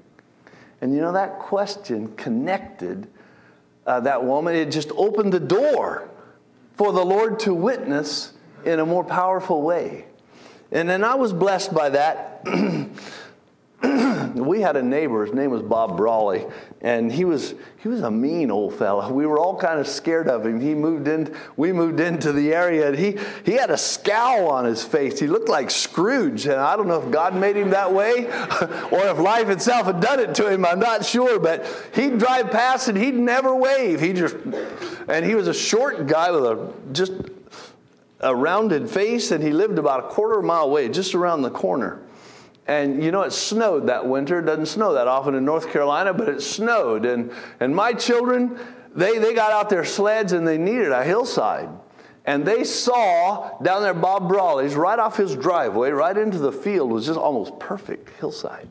And 0.81 0.95
you 0.95 1.03
know, 1.03 1.13
that 1.13 1.41
question 1.41 2.17
connected 2.17 3.07
uh, 3.87 4.01
that 4.01 4.25
woman. 4.25 4.55
It 4.55 4.71
just 4.71 4.91
opened 4.93 5.35
the 5.35 5.41
door 5.41 6.09
for 6.79 6.91
the 6.91 7.05
Lord 7.05 7.39
to 7.41 7.53
witness 7.53 8.33
in 8.65 8.81
a 8.81 8.87
more 8.87 9.05
powerful 9.05 9.61
way. 9.61 10.07
And 10.73 10.89
then 10.89 11.05
I 11.05 11.17
was 11.17 11.35
blessed 11.35 11.75
by 11.75 11.91
that. 11.91 12.47
we 14.35 14.63
had 14.63 14.77
a 14.77 14.83
neighbor, 14.83 15.27
his 15.27 15.35
name 15.35 15.51
was 15.51 15.63
Bob 15.63 15.99
Brawley, 15.99 16.47
and 16.81 17.13
he 17.13 17.27
was 17.27 17.55
he 17.83 17.89
was 17.89 18.01
a 18.01 18.11
mean 18.11 18.51
old 18.51 18.75
fella. 18.75 19.13
We 19.13 19.27
were 19.27 19.39
all 19.39 19.55
kind 19.55 19.79
of 19.79 19.87
scared 19.87 20.29
of 20.29 20.47
him. 20.47 20.61
He 20.61 20.75
moved 20.75 21.09
in, 21.09 21.35
we 21.59 21.73
moved 21.73 22.01
into 22.01 22.33
the 22.33 22.55
area, 22.55 22.89
and 22.89 22.99
he 22.99 23.19
he 23.45 23.53
had 23.53 23.71
a 23.71 23.77
scowl 23.77 24.49
on 24.49 24.65
his 24.65 24.83
face. 24.83 25.21
He 25.21 25.27
looked 25.27 25.51
like 25.51 25.71
Scrooge, 25.71 26.47
and 26.47 26.55
I 26.55 26.75
don't 26.75 26.89
know 26.89 27.03
if 27.03 27.11
God 27.11 27.35
made 27.37 27.57
him 27.57 27.71
that 27.71 27.93
way 27.93 28.27
or 28.91 29.07
if 29.07 29.19
life 29.19 29.51
itself 29.51 29.87
had 29.87 30.01
done 30.01 30.21
it 30.21 30.35
to 30.37 30.51
him. 30.51 30.65
I'm 30.65 30.81
not 30.81 31.05
sure, 31.05 31.39
but 31.39 31.67
he'd 31.95 32.19
drive 32.19 32.51
past 32.51 32.89
and 32.89 32.97
he'd 32.97 33.15
never 33.15 33.55
wave. 33.55 34.01
He 34.01 34.15
just 34.15 34.37
and 35.07 35.25
he 35.25 35.35
was 35.35 35.49
a 35.49 35.55
short 35.55 36.07
guy 36.07 36.31
with 36.31 36.45
a 36.45 36.73
just 36.93 37.13
a 38.21 38.35
rounded 38.35 38.89
face, 38.89 39.33
and 39.33 39.45
he 39.45 39.51
lived 39.51 39.79
about 39.79 40.01
a 40.01 40.09
quarter 40.09 40.41
mile 40.41 40.65
away, 40.65 40.89
just 40.89 41.15
around 41.15 41.43
the 41.43 41.51
corner. 41.51 42.01
And 42.69 43.03
you 43.03 43.13
know, 43.13 43.23
it 43.23 43.33
snowed 43.33 43.87
that 43.87 44.07
winter. 44.07 44.41
It 44.41 44.47
doesn't 44.47 44.67
snow 44.67 44.95
that 44.95 45.07
often 45.07 45.35
in 45.35 45.45
North 45.45 45.71
Carolina, 45.71 46.13
but 46.13 46.29
it 46.29 46.43
snowed. 46.43 47.05
And, 47.05 47.31
and 47.61 47.75
my 47.75 47.93
children, 47.93 48.59
they, 48.95 49.19
they 49.19 49.35
got 49.35 49.53
out 49.53 49.71
their 49.71 49.85
sleds 49.85 50.33
and 50.33 50.47
they 50.47 50.59
needed 50.59 50.91
a 50.91 51.05
hillside. 51.05 51.69
And 52.25 52.45
they 52.45 52.65
saw 52.65 53.57
down 53.63 53.83
there 53.83 53.95
Bob 53.95 54.29
Brawley's 54.29 54.75
right 54.75 54.99
off 54.99 55.17
his 55.17 55.37
driveway, 55.37 55.91
right 55.91 56.17
into 56.17 56.39
the 56.39 56.51
field, 56.51 56.91
was 56.91 57.07
just 57.07 57.19
almost 57.19 57.57
perfect 57.61 58.11
hillside. 58.19 58.69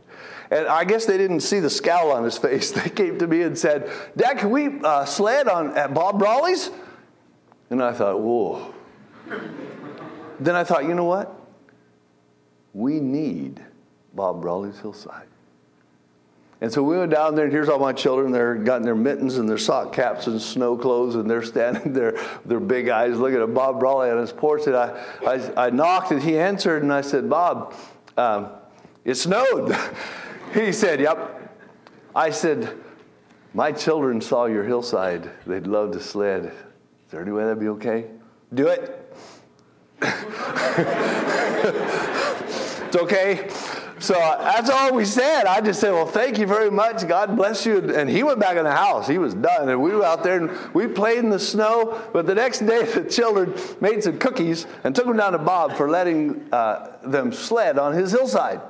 And 0.51 0.67
I 0.67 0.83
guess 0.83 1.05
they 1.05 1.17
didn't 1.17 1.39
see 1.39 1.61
the 1.61 1.69
scowl 1.69 2.11
on 2.11 2.25
his 2.25 2.37
face. 2.37 2.71
They 2.71 2.89
came 2.89 3.17
to 3.19 3.27
me 3.27 3.43
and 3.43 3.57
said, 3.57 3.89
Dad, 4.17 4.39
can 4.39 4.51
we 4.51 4.81
uh, 4.83 5.05
sled 5.05 5.47
on 5.47 5.77
at 5.77 5.93
Bob 5.93 6.19
Brawley's? 6.19 6.69
And 7.69 7.81
I 7.81 7.93
thought, 7.93 8.19
whoa. 8.19 8.73
then 10.39 10.55
I 10.55 10.65
thought, 10.65 10.83
you 10.83 10.93
know 10.93 11.05
what? 11.05 11.33
We 12.73 12.99
need 12.99 13.64
Bob 14.15 14.41
Brawley's 14.41 14.79
hillside. 14.79 15.27
And 16.61 16.71
so 16.71 16.81
we 16.81 16.97
went 16.97 17.11
down 17.11 17.35
there, 17.35 17.45
and 17.45 17.53
here's 17.53 17.67
all 17.67 17.79
my 17.79 17.91
children. 17.91 18.31
They're 18.31 18.55
got 18.55 18.81
their 18.83 18.95
mittens 18.95 19.37
and 19.37 19.47
their 19.47 19.57
sock 19.57 19.93
caps 19.93 20.27
and 20.27 20.41
snow 20.41 20.77
clothes, 20.77 21.15
and 21.15 21.29
they're 21.29 21.43
standing 21.43 21.91
there, 21.93 22.17
their 22.45 22.61
big 22.61 22.87
eyes 22.89 23.17
looking 23.17 23.41
at 23.41 23.53
Bob 23.53 23.79
Brawley 23.79 24.09
on 24.09 24.17
his 24.17 24.31
porch. 24.31 24.65
And 24.67 24.75
I, 24.75 25.03
I, 25.27 25.65
I 25.67 25.69
knocked, 25.69 26.11
and 26.11 26.21
he 26.23 26.39
answered, 26.39 26.81
and 26.81 26.93
I 26.93 27.01
said, 27.01 27.29
Bob, 27.29 27.75
um, 28.17 28.49
it 29.03 29.15
snowed. 29.15 29.75
he 30.53 30.71
said, 30.71 31.01
Yep. 31.01 31.41
I 32.15 32.29
said, 32.29 32.73
My 33.53 33.73
children 33.73 34.21
saw 34.21 34.45
your 34.45 34.63
hillside. 34.63 35.29
They'd 35.45 35.67
love 35.67 35.91
to 35.91 35.99
sled. 35.99 36.45
Is 36.45 36.53
there 37.11 37.21
any 37.21 37.31
way 37.31 37.43
that'd 37.43 37.59
be 37.59 37.67
okay? 37.67 38.05
Do 38.53 38.67
it. 38.67 39.01
it's 42.85 42.95
okay. 42.95 43.49
So 44.05 44.13
that's 44.13 44.69
all 44.69 44.93
we 44.93 45.03
said. 45.03 45.45
I 45.45 45.61
just 45.61 45.81
said, 45.81 45.91
Well, 45.91 46.05
thank 46.05 46.37
you 46.37 46.45
very 46.45 46.69
much. 46.69 47.07
God 47.07 47.35
bless 47.35 47.65
you. 47.65 47.91
And 47.91 48.07
he 48.07 48.21
went 48.21 48.39
back 48.39 48.55
in 48.55 48.63
the 48.63 48.71
house. 48.71 49.07
He 49.07 49.17
was 49.17 49.33
done. 49.33 49.67
And 49.67 49.81
we 49.81 49.95
were 49.95 50.05
out 50.05 50.21
there 50.21 50.37
and 50.37 50.73
we 50.75 50.85
played 50.85 51.17
in 51.17 51.31
the 51.31 51.39
snow. 51.39 51.99
But 52.13 52.27
the 52.27 52.35
next 52.35 52.59
day, 52.59 52.83
the 52.93 53.03
children 53.03 53.55
made 53.81 54.03
some 54.03 54.19
cookies 54.19 54.67
and 54.83 54.95
took 54.95 55.07
them 55.07 55.17
down 55.17 55.31
to 55.31 55.39
Bob 55.39 55.75
for 55.75 55.89
letting 55.89 56.47
uh, 56.53 56.97
them 57.03 57.33
sled 57.33 57.79
on 57.79 57.93
his 57.93 58.11
hillside. 58.11 58.61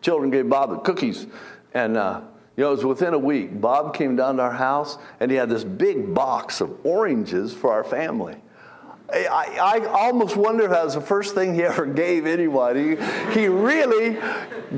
Children 0.00 0.30
gave 0.30 0.48
Bob 0.48 0.70
the 0.70 0.78
cookies. 0.78 1.26
And, 1.74 1.96
uh, 1.96 2.20
you 2.56 2.62
know, 2.62 2.68
it 2.68 2.76
was 2.76 2.84
within 2.84 3.14
a 3.14 3.18
week. 3.18 3.60
Bob 3.60 3.94
came 3.94 4.14
down 4.14 4.36
to 4.36 4.44
our 4.44 4.52
house 4.52 4.96
and 5.18 5.28
he 5.28 5.36
had 5.36 5.48
this 5.48 5.64
big 5.64 6.14
box 6.14 6.60
of 6.60 6.86
oranges 6.86 7.52
for 7.52 7.72
our 7.72 7.82
family. 7.82 8.36
I, 9.10 9.58
I, 9.60 9.86
almost 9.86 10.36
wonder 10.36 10.64
if 10.64 10.70
that 10.70 10.84
was 10.84 10.94
the 10.94 11.00
first 11.00 11.34
thing 11.34 11.54
he 11.54 11.62
ever 11.64 11.86
gave 11.86 12.26
anyone. 12.26 12.76
He, 12.76 12.96
he 13.32 13.48
really 13.48 14.18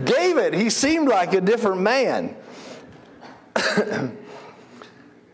gave 0.05 0.39
it. 0.39 0.55
He 0.55 0.71
seemed 0.71 1.09
like 1.09 1.33
a 1.35 1.41
different 1.41 1.81
man. 1.81 2.37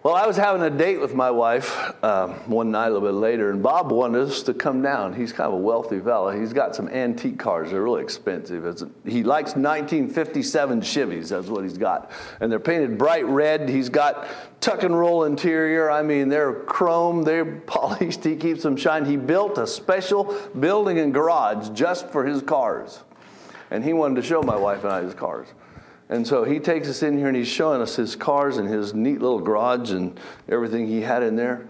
Well, 0.06 0.14
I 0.14 0.24
was 0.24 0.36
having 0.36 0.62
a 0.62 0.70
date 0.70 1.00
with 1.00 1.16
my 1.16 1.32
wife 1.32 1.92
um, 2.04 2.34
one 2.48 2.70
night 2.70 2.86
a 2.86 2.90
little 2.92 3.08
bit 3.08 3.16
later, 3.16 3.50
and 3.50 3.60
Bob 3.60 3.90
wanted 3.90 4.20
us 4.28 4.40
to 4.44 4.54
come 4.54 4.80
down. 4.80 5.12
He's 5.12 5.32
kind 5.32 5.48
of 5.48 5.54
a 5.54 5.60
wealthy 5.60 5.98
fellow. 5.98 6.30
He's 6.30 6.52
got 6.52 6.76
some 6.76 6.88
antique 6.90 7.40
cars. 7.40 7.72
They're 7.72 7.82
really 7.82 8.04
expensive. 8.04 8.64
It's, 8.66 8.84
he 9.04 9.24
likes 9.24 9.56
1957 9.56 10.82
Chevys. 10.82 11.30
That's 11.30 11.48
what 11.48 11.64
he's 11.64 11.76
got. 11.76 12.12
And 12.38 12.52
they're 12.52 12.60
painted 12.60 12.96
bright 12.96 13.26
red. 13.26 13.68
He's 13.68 13.88
got 13.88 14.28
tuck 14.60 14.84
and 14.84 14.96
roll 14.96 15.24
interior. 15.24 15.90
I 15.90 16.04
mean, 16.04 16.28
they're 16.28 16.52
chrome, 16.52 17.24
they're 17.24 17.44
polished. 17.66 18.22
He 18.22 18.36
keeps 18.36 18.62
them 18.62 18.76
shiny. 18.76 19.08
He 19.10 19.16
built 19.16 19.58
a 19.58 19.66
special 19.66 20.36
building 20.60 21.00
and 21.00 21.12
garage 21.12 21.70
just 21.70 22.10
for 22.10 22.24
his 22.24 22.42
cars. 22.42 23.00
And 23.72 23.82
he 23.82 23.92
wanted 23.92 24.22
to 24.22 24.22
show 24.22 24.40
my 24.40 24.56
wife 24.56 24.84
and 24.84 24.92
I 24.92 25.02
his 25.02 25.14
cars. 25.14 25.48
And 26.08 26.26
so 26.26 26.44
he 26.44 26.60
takes 26.60 26.88
us 26.88 27.02
in 27.02 27.18
here 27.18 27.26
and 27.26 27.36
he's 27.36 27.48
showing 27.48 27.82
us 27.82 27.96
his 27.96 28.14
cars 28.14 28.58
and 28.58 28.68
his 28.68 28.94
neat 28.94 29.20
little 29.20 29.40
garage 29.40 29.90
and 29.90 30.18
everything 30.48 30.86
he 30.86 31.00
had 31.00 31.22
in 31.22 31.34
there. 31.34 31.66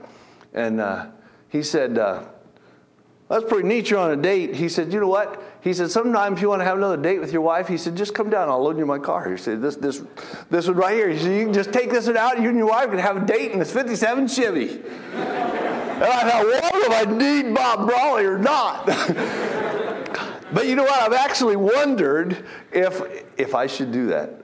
And 0.53 0.81
uh, 0.81 1.07
he 1.49 1.63
said, 1.63 1.97
uh, 1.97 2.25
That's 3.29 3.45
pretty 3.45 3.67
neat 3.67 3.89
you're 3.89 3.99
on 3.99 4.11
a 4.11 4.17
date. 4.17 4.55
He 4.55 4.69
said, 4.69 4.93
You 4.93 5.01
know 5.01 5.09
what? 5.09 5.43
He 5.63 5.73
said, 5.73 5.91
Sometimes 5.91 6.43
you 6.43 6.51
want 6.51 6.61
to 6.61 6.65
have 6.67 6.77
another 6.77 6.99
date 6.99 7.19
with 7.19 7.33
your 7.33 7.41
wife, 7.41 7.67
he 7.67 7.79
said, 7.79 7.97
Just 7.97 8.15
come 8.15 8.29
down, 8.29 8.51
I'll 8.51 8.63
load 8.63 8.77
you 8.77 8.85
my 8.85 8.99
car. 8.99 9.31
He 9.31 9.39
said, 9.39 9.63
This, 9.63 9.77
this, 9.77 10.03
this 10.51 10.69
one 10.69 10.77
right 10.77 10.95
here. 10.95 11.09
He 11.09 11.19
said, 11.19 11.35
You 11.35 11.45
can 11.45 11.55
just 11.55 11.73
take 11.73 11.91
this 11.91 12.07
one 12.07 12.19
out, 12.19 12.41
you 12.41 12.51
and 12.51 12.59
your 12.59 12.69
wife 12.69 12.91
can 12.91 12.99
have 12.99 13.17
a 13.17 13.25
date 13.25 13.53
in 13.53 13.59
this 13.59 13.73
57 13.73 14.29
Chevy. 14.29 14.69
and 15.15 16.05
I 16.05 16.31
thought, 16.31 16.45
Well, 16.45 16.83
if 16.83 17.09
I 17.09 17.11
need 17.11 17.55
Bob 17.55 17.89
Brawley 17.89 18.27
or 18.27 18.39
not. 18.39 18.87
But 20.53 20.69
you 20.69 20.77
know 20.77 20.85
what? 20.85 21.03
I've 21.03 21.13
actually 21.13 21.57
wondered 21.57 22.45
if, 22.73 23.03
if 23.37 23.55
I 23.55 23.67
should 23.67 23.93
do 23.93 24.07
that. 24.07 24.43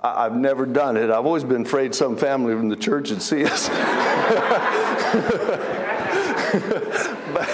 I, 0.00 0.24
have 0.24 0.36
never 0.36 0.66
done 0.66 0.96
it. 0.96 1.10
I've 1.10 1.24
always 1.24 1.44
been 1.44 1.62
afraid 1.62 1.94
some 1.94 2.16
family 2.16 2.54
from 2.54 2.68
the 2.68 2.76
church 2.76 3.10
would 3.10 3.22
see 3.22 3.44
us. 3.46 3.68
but, 7.32 7.48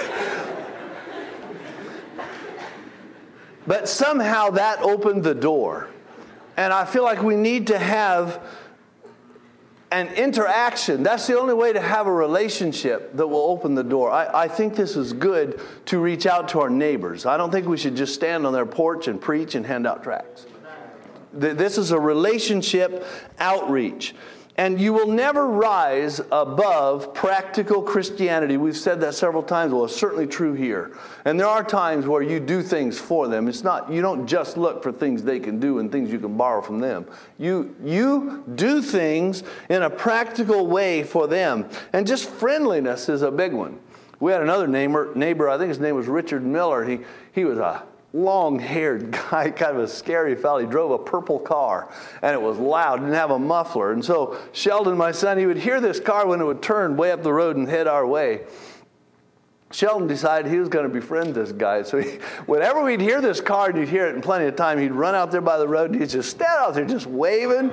but 3.65 3.87
somehow 3.87 4.49
that 4.49 4.81
opened 4.81 5.23
the 5.23 5.35
door. 5.35 5.87
And 6.57 6.73
I 6.73 6.85
feel 6.85 7.03
like 7.03 7.23
we 7.23 7.35
need 7.35 7.67
to 7.67 7.79
have 7.79 8.45
and 9.91 10.09
interaction. 10.13 11.03
That's 11.03 11.27
the 11.27 11.37
only 11.37 11.53
way 11.53 11.73
to 11.73 11.81
have 11.81 12.07
a 12.07 12.11
relationship 12.11 13.15
that 13.17 13.27
will 13.27 13.41
open 13.41 13.75
the 13.75 13.83
door. 13.83 14.09
I, 14.09 14.43
I, 14.43 14.47
think 14.47 14.75
this 14.75 14.95
is 14.95 15.11
good 15.11 15.59
to 15.87 15.99
reach 15.99 16.25
out 16.25 16.47
to 16.49 16.61
our 16.61 16.69
neighbors. 16.69 17.25
I 17.25 17.35
don't 17.35 17.51
think 17.51 17.67
we 17.67 17.77
should 17.77 17.95
just 17.95 18.13
stand 18.13 18.47
on 18.47 18.53
their 18.53 18.65
porch 18.65 19.09
and 19.09 19.19
preach 19.19 19.55
and 19.55 19.65
hand 19.65 19.85
out 19.85 20.01
tracts. 20.01 20.45
This 21.33 21.77
is 21.77 21.91
a 21.91 21.99
relationship 21.99 23.05
outreach. 23.39 24.15
And 24.57 24.81
you 24.81 24.91
will 24.91 25.07
never 25.07 25.47
rise 25.47 26.19
above 26.31 27.13
practical 27.13 27.81
Christianity. 27.81 28.57
We've 28.57 28.75
said 28.77 28.99
that 29.01 29.15
several 29.15 29.43
times. 29.43 29.73
Well, 29.73 29.85
it's 29.85 29.95
certainly 29.95 30.27
true 30.27 30.53
here. 30.53 30.91
And 31.23 31.39
there 31.39 31.47
are 31.47 31.63
times 31.63 32.05
where 32.05 32.21
you 32.21 32.39
do 32.39 32.61
things 32.61 32.99
for 32.99 33.27
them. 33.27 33.47
It's 33.47 33.63
not, 33.63 33.91
you 33.91 34.01
don't 34.01 34.27
just 34.27 34.57
look 34.57 34.83
for 34.83 34.91
things 34.91 35.23
they 35.23 35.39
can 35.39 35.59
do 35.59 35.79
and 35.79 35.91
things 35.91 36.11
you 36.11 36.19
can 36.19 36.35
borrow 36.35 36.61
from 36.61 36.79
them. 36.79 37.05
You, 37.37 37.75
you 37.83 38.43
do 38.55 38.81
things 38.81 39.43
in 39.69 39.83
a 39.83 39.89
practical 39.89 40.67
way 40.67 41.03
for 41.03 41.27
them. 41.27 41.69
And 41.93 42.05
just 42.05 42.29
friendliness 42.29 43.07
is 43.07 43.21
a 43.21 43.31
big 43.31 43.53
one. 43.53 43.79
We 44.19 44.31
had 44.31 44.41
another 44.41 44.67
neighbor, 44.67 45.11
neighbor 45.15 45.49
I 45.49 45.57
think 45.57 45.69
his 45.69 45.79
name 45.79 45.95
was 45.95 46.07
Richard 46.07 46.45
Miller. 46.45 46.85
He, 46.85 46.99
he 47.31 47.45
was 47.45 47.57
a 47.57 47.83
long 48.13 48.59
haired 48.59 49.11
guy, 49.31 49.51
kind 49.51 49.77
of 49.77 49.83
a 49.83 49.87
scary 49.87 50.35
fellow. 50.35 50.59
He 50.59 50.65
drove 50.65 50.91
a 50.91 50.99
purple 50.99 51.39
car 51.39 51.91
and 52.21 52.33
it 52.33 52.41
was 52.41 52.57
loud, 52.57 52.97
didn't 52.97 53.13
have 53.13 53.31
a 53.31 53.39
muffler. 53.39 53.91
And 53.91 54.03
so 54.03 54.37
Sheldon, 54.51 54.97
my 54.97 55.11
son, 55.11 55.37
he 55.37 55.45
would 55.45 55.57
hear 55.57 55.79
this 55.81 55.99
car 55.99 56.27
when 56.27 56.41
it 56.41 56.45
would 56.45 56.61
turn 56.61 56.97
way 56.97 57.11
up 57.11 57.23
the 57.23 57.33
road 57.33 57.55
and 57.57 57.67
head 57.67 57.87
our 57.87 58.05
way. 58.05 58.41
Sheldon 59.73 60.07
decided 60.07 60.51
he 60.51 60.59
was 60.59 60.67
going 60.67 60.85
to 60.85 60.93
befriend 60.93 61.33
this 61.33 61.51
guy. 61.51 61.83
So 61.83 61.99
he, 61.99 62.19
whenever 62.45 62.83
we'd 62.83 62.99
hear 62.99 63.21
this 63.21 63.39
car, 63.39 63.69
and 63.69 63.77
you'd 63.77 63.87
hear 63.87 64.07
it 64.07 64.15
in 64.15 64.21
plenty 64.21 64.45
of 64.45 64.55
time, 64.55 64.77
he'd 64.77 64.91
run 64.91 65.15
out 65.15 65.31
there 65.31 65.41
by 65.41 65.57
the 65.57 65.67
road 65.67 65.91
and 65.91 66.01
he'd 66.01 66.09
just 66.09 66.29
stand 66.29 66.51
out 66.51 66.73
there 66.73 66.85
just 66.85 67.07
waving 67.07 67.69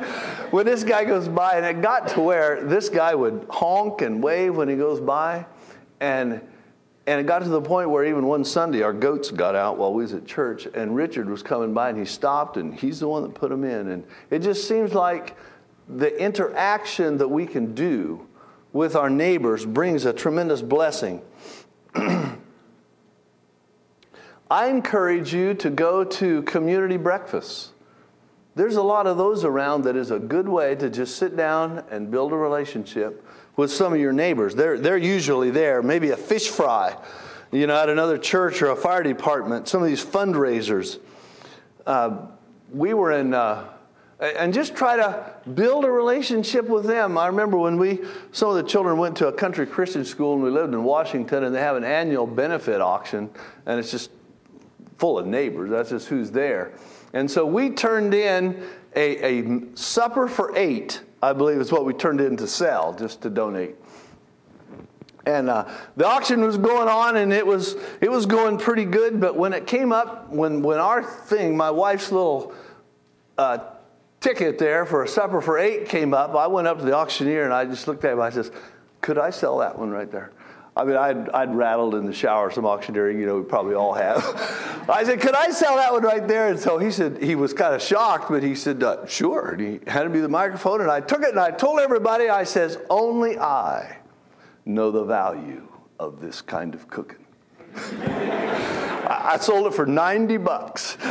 when 0.50 0.64
this 0.64 0.84
guy 0.84 1.04
goes 1.04 1.28
by. 1.28 1.56
And 1.56 1.66
it 1.66 1.82
got 1.82 2.08
to 2.08 2.20
where 2.20 2.62
this 2.64 2.88
guy 2.88 3.14
would 3.14 3.46
honk 3.50 4.02
and 4.02 4.22
wave 4.22 4.56
when 4.56 4.68
he 4.68 4.76
goes 4.76 5.00
by. 5.00 5.46
And 6.00 6.40
and 7.08 7.18
it 7.18 7.26
got 7.26 7.38
to 7.42 7.48
the 7.48 7.62
point 7.62 7.88
where 7.88 8.04
even 8.04 8.26
one 8.26 8.44
Sunday 8.44 8.82
our 8.82 8.92
goats 8.92 9.30
got 9.30 9.54
out 9.54 9.78
while 9.78 9.94
we 9.94 10.02
was 10.02 10.12
at 10.12 10.26
church, 10.26 10.68
and 10.74 10.94
Richard 10.94 11.26
was 11.30 11.42
coming 11.42 11.72
by 11.72 11.88
and 11.88 11.98
he 11.98 12.04
stopped, 12.04 12.58
and 12.58 12.74
he's 12.74 13.00
the 13.00 13.08
one 13.08 13.22
that 13.22 13.32
put 13.34 13.48
them 13.48 13.64
in. 13.64 13.88
And 13.88 14.04
it 14.28 14.40
just 14.40 14.68
seems 14.68 14.92
like 14.92 15.34
the 15.88 16.14
interaction 16.22 17.16
that 17.16 17.28
we 17.28 17.46
can 17.46 17.74
do 17.74 18.26
with 18.74 18.94
our 18.94 19.08
neighbors 19.08 19.64
brings 19.64 20.04
a 20.04 20.12
tremendous 20.12 20.60
blessing. 20.60 21.22
I 21.94 22.36
encourage 24.50 25.32
you 25.32 25.54
to 25.54 25.70
go 25.70 26.04
to 26.04 26.42
community 26.42 26.98
breakfasts. 26.98 27.72
There's 28.54 28.76
a 28.76 28.82
lot 28.82 29.06
of 29.06 29.16
those 29.16 29.44
around 29.44 29.84
that 29.84 29.96
is 29.96 30.10
a 30.10 30.18
good 30.18 30.46
way 30.46 30.74
to 30.74 30.90
just 30.90 31.16
sit 31.16 31.38
down 31.38 31.84
and 31.90 32.10
build 32.10 32.34
a 32.34 32.36
relationship 32.36 33.24
with 33.58 33.72
some 33.72 33.92
of 33.92 33.98
your 33.98 34.12
neighbors. 34.12 34.54
They're, 34.54 34.78
they're 34.78 34.96
usually 34.96 35.50
there, 35.50 35.82
maybe 35.82 36.10
a 36.10 36.16
fish 36.16 36.48
fry, 36.48 36.96
you 37.50 37.66
know, 37.66 37.76
at 37.76 37.88
another 37.88 38.16
church 38.16 38.62
or 38.62 38.70
a 38.70 38.76
fire 38.76 39.02
department, 39.02 39.66
some 39.66 39.82
of 39.82 39.88
these 39.88 40.02
fundraisers. 40.02 41.00
Uh, 41.84 42.28
we 42.72 42.94
were 42.94 43.10
in, 43.10 43.34
uh, 43.34 43.68
and 44.20 44.54
just 44.54 44.76
try 44.76 44.96
to 44.96 45.34
build 45.54 45.84
a 45.84 45.90
relationship 45.90 46.68
with 46.68 46.84
them. 46.84 47.18
I 47.18 47.26
remember 47.26 47.58
when 47.58 47.78
we, 47.78 47.98
some 48.30 48.48
of 48.48 48.54
the 48.54 48.62
children 48.62 48.96
went 48.96 49.16
to 49.16 49.26
a 49.26 49.32
country 49.32 49.66
Christian 49.66 50.04
school 50.04 50.34
and 50.34 50.42
we 50.42 50.50
lived 50.50 50.72
in 50.72 50.84
Washington 50.84 51.42
and 51.42 51.52
they 51.52 51.60
have 51.60 51.74
an 51.74 51.84
annual 51.84 52.28
benefit 52.28 52.80
auction 52.80 53.28
and 53.66 53.80
it's 53.80 53.90
just 53.90 54.12
full 54.98 55.18
of 55.18 55.26
neighbors. 55.26 55.68
That's 55.70 55.90
just 55.90 56.06
who's 56.06 56.30
there. 56.30 56.74
And 57.12 57.28
so 57.28 57.44
we 57.44 57.70
turned 57.70 58.14
in 58.14 58.62
a, 58.94 59.40
a 59.42 59.74
supper 59.74 60.28
for 60.28 60.56
eight 60.56 61.00
I 61.22 61.32
believe 61.32 61.58
is 61.58 61.72
what 61.72 61.84
we 61.84 61.92
turned 61.92 62.20
in 62.20 62.36
to 62.36 62.46
sell, 62.46 62.94
just 62.94 63.22
to 63.22 63.30
donate. 63.30 63.76
And 65.26 65.50
uh, 65.50 65.68
the 65.96 66.06
auction 66.06 66.40
was 66.40 66.56
going 66.56 66.88
on, 66.88 67.16
and 67.16 67.32
it 67.32 67.46
was 67.46 67.76
it 68.00 68.10
was 68.10 68.24
going 68.24 68.58
pretty 68.58 68.84
good. 68.84 69.20
But 69.20 69.36
when 69.36 69.52
it 69.52 69.66
came 69.66 69.92
up, 69.92 70.30
when 70.30 70.62
when 70.62 70.78
our 70.78 71.02
thing, 71.02 71.56
my 71.56 71.70
wife's 71.70 72.10
little 72.10 72.54
uh, 73.36 73.58
ticket 74.20 74.58
there 74.58 74.86
for 74.86 75.02
a 75.02 75.08
supper 75.08 75.40
for 75.40 75.58
eight 75.58 75.88
came 75.88 76.14
up, 76.14 76.34
I 76.34 76.46
went 76.46 76.66
up 76.66 76.78
to 76.78 76.84
the 76.84 76.94
auctioneer 76.94 77.44
and 77.44 77.52
I 77.52 77.66
just 77.66 77.86
looked 77.86 78.04
at 78.04 78.12
him. 78.12 78.20
I 78.20 78.30
says, 78.30 78.50
"Could 79.02 79.18
I 79.18 79.30
sell 79.30 79.58
that 79.58 79.78
one 79.78 79.90
right 79.90 80.10
there?" 80.10 80.30
I 80.78 80.84
mean, 80.84 80.96
I'd, 80.96 81.28
I'd 81.30 81.52
rattled 81.52 81.96
in 81.96 82.06
the 82.06 82.12
shower 82.12 82.52
some 82.52 82.64
auctioneering, 82.64 83.18
you 83.18 83.26
know, 83.26 83.38
we 83.38 83.42
probably 83.42 83.74
all 83.74 83.94
have. 83.94 84.22
I 84.88 85.02
said, 85.02 85.20
could 85.20 85.34
I 85.34 85.50
sell 85.50 85.74
that 85.74 85.92
one 85.92 86.04
right 86.04 86.26
there? 86.28 86.48
And 86.48 86.58
so 86.58 86.78
he 86.78 86.92
said, 86.92 87.20
he 87.20 87.34
was 87.34 87.52
kind 87.52 87.74
of 87.74 87.82
shocked, 87.82 88.30
but 88.30 88.44
he 88.44 88.54
said, 88.54 88.80
uh, 88.84 89.04
sure. 89.04 89.50
And 89.50 89.60
he 89.60 89.80
handed 89.90 90.12
me 90.12 90.20
the 90.20 90.28
microphone, 90.28 90.80
and 90.80 90.88
I 90.88 91.00
took 91.00 91.22
it 91.22 91.30
and 91.30 91.40
I 91.40 91.50
told 91.50 91.80
everybody, 91.80 92.28
I 92.28 92.44
says, 92.44 92.78
only 92.88 93.36
I 93.40 93.98
know 94.66 94.92
the 94.92 95.02
value 95.02 95.66
of 95.98 96.20
this 96.20 96.40
kind 96.40 96.74
of 96.76 96.88
cooking. 96.88 97.26
I 99.10 99.36
sold 99.40 99.66
it 99.66 99.74
for 99.74 99.84
90 99.84 100.36
bucks. 100.36 100.96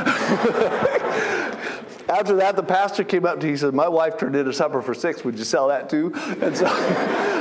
After 2.09 2.37
that, 2.37 2.55
the 2.55 2.63
pastor 2.63 3.03
came 3.03 3.25
up 3.25 3.41
to 3.41 3.45
me. 3.45 3.51
He 3.51 3.57
said, 3.57 3.73
My 3.73 3.87
wife 3.87 4.17
turned 4.17 4.35
in 4.35 4.47
a 4.47 4.53
supper 4.53 4.81
for 4.81 4.93
six. 4.93 5.25
Would 5.25 5.37
you 5.37 5.43
sell 5.43 5.67
that 5.67 5.89
too? 5.89 6.13
And 6.41 6.55
so, 6.55 6.65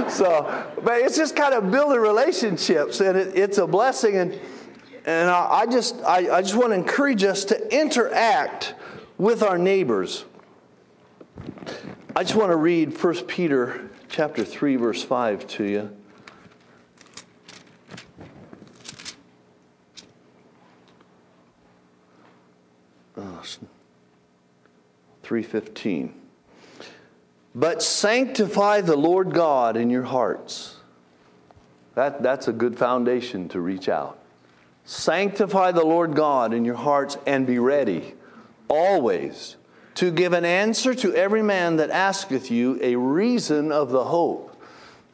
so 0.11 0.73
but 0.83 1.01
it's 1.01 1.17
just 1.17 1.35
kind 1.35 1.55
of 1.55 1.71
building 1.71 1.99
relationships, 1.99 3.01
and 3.01 3.17
it, 3.17 3.37
it's 3.37 3.59
a 3.59 3.67
blessing. 3.67 4.17
And, 4.17 4.39
and 5.05 5.31
I, 5.31 5.63
I 5.63 5.67
just, 5.67 5.97
I, 6.03 6.37
I 6.37 6.43
just 6.43 6.55
want 6.55 6.71
to 6.71 6.75
encourage 6.75 7.25
us 7.25 7.45
to 7.47 7.77
interact 7.77 8.75
with 9.19 9.43
our 9.43 9.59
neighbors. 9.59 10.25
I 12.15 12.23
just 12.23 12.35
want 12.35 12.51
to 12.51 12.57
read 12.57 12.97
1 12.97 13.27
Peter 13.27 13.91
chapter 14.09 14.45
3, 14.45 14.77
verse 14.77 15.03
5 15.03 15.47
to 15.49 15.65
you. 15.65 15.97
Uh, 23.17 23.23
oh, 23.23 23.43
3:15. 25.25 26.26
But 27.57 27.83
sanctify 27.83 28.83
the 28.83 28.97
Lord 28.97 29.33
God 29.33 29.79
in 29.79 29.89
your 29.89 30.03
hearts. 30.03 30.77
That, 31.95 32.23
that's 32.23 32.49
a 32.49 32.53
good 32.53 32.79
foundation 32.79 33.49
to 33.49 33.61
reach 33.61 33.89
out. 33.89 34.19
Sanctify 34.85 35.73
the 35.73 35.83
Lord 35.83 36.15
God 36.15 36.53
in 36.53 36.67
your 36.67 36.75
hearts 36.75 37.17
and 37.27 37.47
be 37.47 37.59
ready 37.59 38.13
always 38.69 39.57
to 39.95 40.11
give 40.11 40.35
an 40.35 40.45
answer 40.45 40.95
to 40.97 41.15
every 41.15 41.43
man 41.43 41.77
that 41.77 41.89
asketh 41.89 42.51
you 42.51 42.79
a 42.83 42.95
reason 42.95 43.73
of 43.73 43.91
the 43.91 44.05
hope 44.05 44.55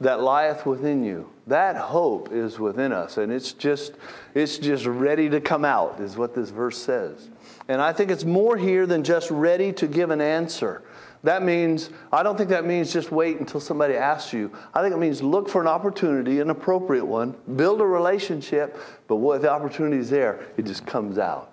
that 0.00 0.20
lieth 0.20 0.66
within 0.66 1.04
you. 1.04 1.30
That 1.46 1.76
hope 1.76 2.32
is 2.32 2.58
within 2.58 2.92
us, 2.92 3.18
and 3.18 3.32
it's 3.32 3.52
just, 3.52 3.92
it's 4.34 4.58
just 4.58 4.84
ready 4.84 5.28
to 5.28 5.40
come 5.40 5.64
out, 5.64 6.00
is 6.00 6.16
what 6.16 6.34
this 6.34 6.50
verse 6.50 6.78
says. 6.78 7.28
And 7.68 7.80
I 7.80 7.92
think 7.92 8.10
it's 8.10 8.24
more 8.24 8.56
here 8.56 8.84
than 8.84 9.04
just 9.04 9.30
ready 9.30 9.72
to 9.74 9.86
give 9.86 10.10
an 10.10 10.20
answer. 10.20 10.82
That 11.24 11.44
means, 11.44 11.90
I 12.12 12.22
don't 12.22 12.36
think 12.36 12.50
that 12.50 12.64
means 12.64 12.92
just 12.92 13.12
wait 13.12 13.38
until 13.38 13.60
somebody 13.60 13.94
asks 13.94 14.32
you. 14.32 14.50
I 14.74 14.82
think 14.82 14.92
it 14.92 14.98
means 14.98 15.22
look 15.22 15.48
for 15.48 15.60
an 15.60 15.68
opportunity, 15.68 16.40
an 16.40 16.50
appropriate 16.50 17.04
one, 17.04 17.36
build 17.54 17.80
a 17.80 17.86
relationship, 17.86 18.76
but 19.06 19.16
what 19.16 19.40
the 19.40 19.50
opportunity 19.50 19.98
is 19.98 20.10
there, 20.10 20.40
it 20.56 20.64
just 20.64 20.84
comes 20.84 21.18
out. 21.18 21.52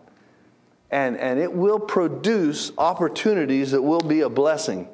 And, 0.90 1.18
and 1.18 1.40
it 1.40 1.54
will 1.54 1.80
produce 1.80 2.72
opportunities 2.80 3.70
that 3.72 3.82
will 3.82 4.00
be 4.00 4.22
a 4.22 4.30
blessing. 4.30 4.88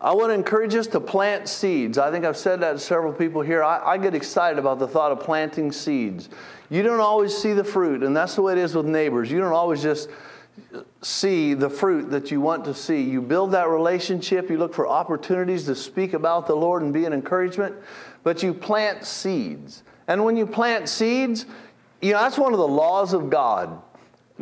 I 0.00 0.12
want 0.14 0.30
to 0.30 0.34
encourage 0.34 0.74
us 0.76 0.86
to 0.88 1.00
plant 1.00 1.48
seeds. 1.48 1.98
I 1.98 2.12
think 2.12 2.24
I've 2.24 2.36
said 2.36 2.60
that 2.60 2.74
to 2.74 2.78
several 2.78 3.12
people 3.12 3.40
here. 3.40 3.64
I, 3.64 3.94
I, 3.94 3.98
get 3.98 4.14
excited 4.14 4.58
about 4.58 4.78
the 4.78 4.86
thought 4.86 5.10
of 5.10 5.20
planting 5.20 5.72
seeds. 5.72 6.28
You 6.68 6.82
don't 6.82 7.00
always 7.00 7.36
see 7.36 7.54
the 7.54 7.64
fruit, 7.64 8.02
and 8.02 8.14
that's 8.14 8.36
the 8.36 8.42
way 8.42 8.52
it 8.52 8.58
is 8.58 8.74
with 8.76 8.86
neighbors. 8.86 9.30
You 9.30 9.40
don't 9.40 9.54
always 9.54 9.82
just 9.82 10.10
see 11.02 11.54
the 11.54 11.70
fruit 11.70 12.10
that 12.10 12.30
you 12.30 12.40
want 12.40 12.64
to 12.64 12.74
see. 12.74 13.02
You 13.02 13.20
build 13.22 13.52
that 13.52 13.68
relationship, 13.68 14.50
you 14.50 14.58
look 14.58 14.74
for 14.74 14.88
opportunities 14.88 15.64
to 15.64 15.74
speak 15.74 16.12
about 16.14 16.46
the 16.46 16.54
Lord 16.54 16.82
and 16.82 16.92
be 16.92 17.04
an 17.04 17.12
encouragement, 17.12 17.74
but 18.22 18.42
you 18.42 18.52
plant 18.52 19.04
seeds. 19.04 19.82
And 20.08 20.24
when 20.24 20.36
you 20.36 20.46
plant 20.46 20.88
seeds, 20.88 21.46
you 22.00 22.12
know, 22.12 22.20
that's 22.20 22.38
one 22.38 22.52
of 22.52 22.58
the 22.58 22.68
laws 22.68 23.12
of 23.12 23.30
God. 23.30 23.82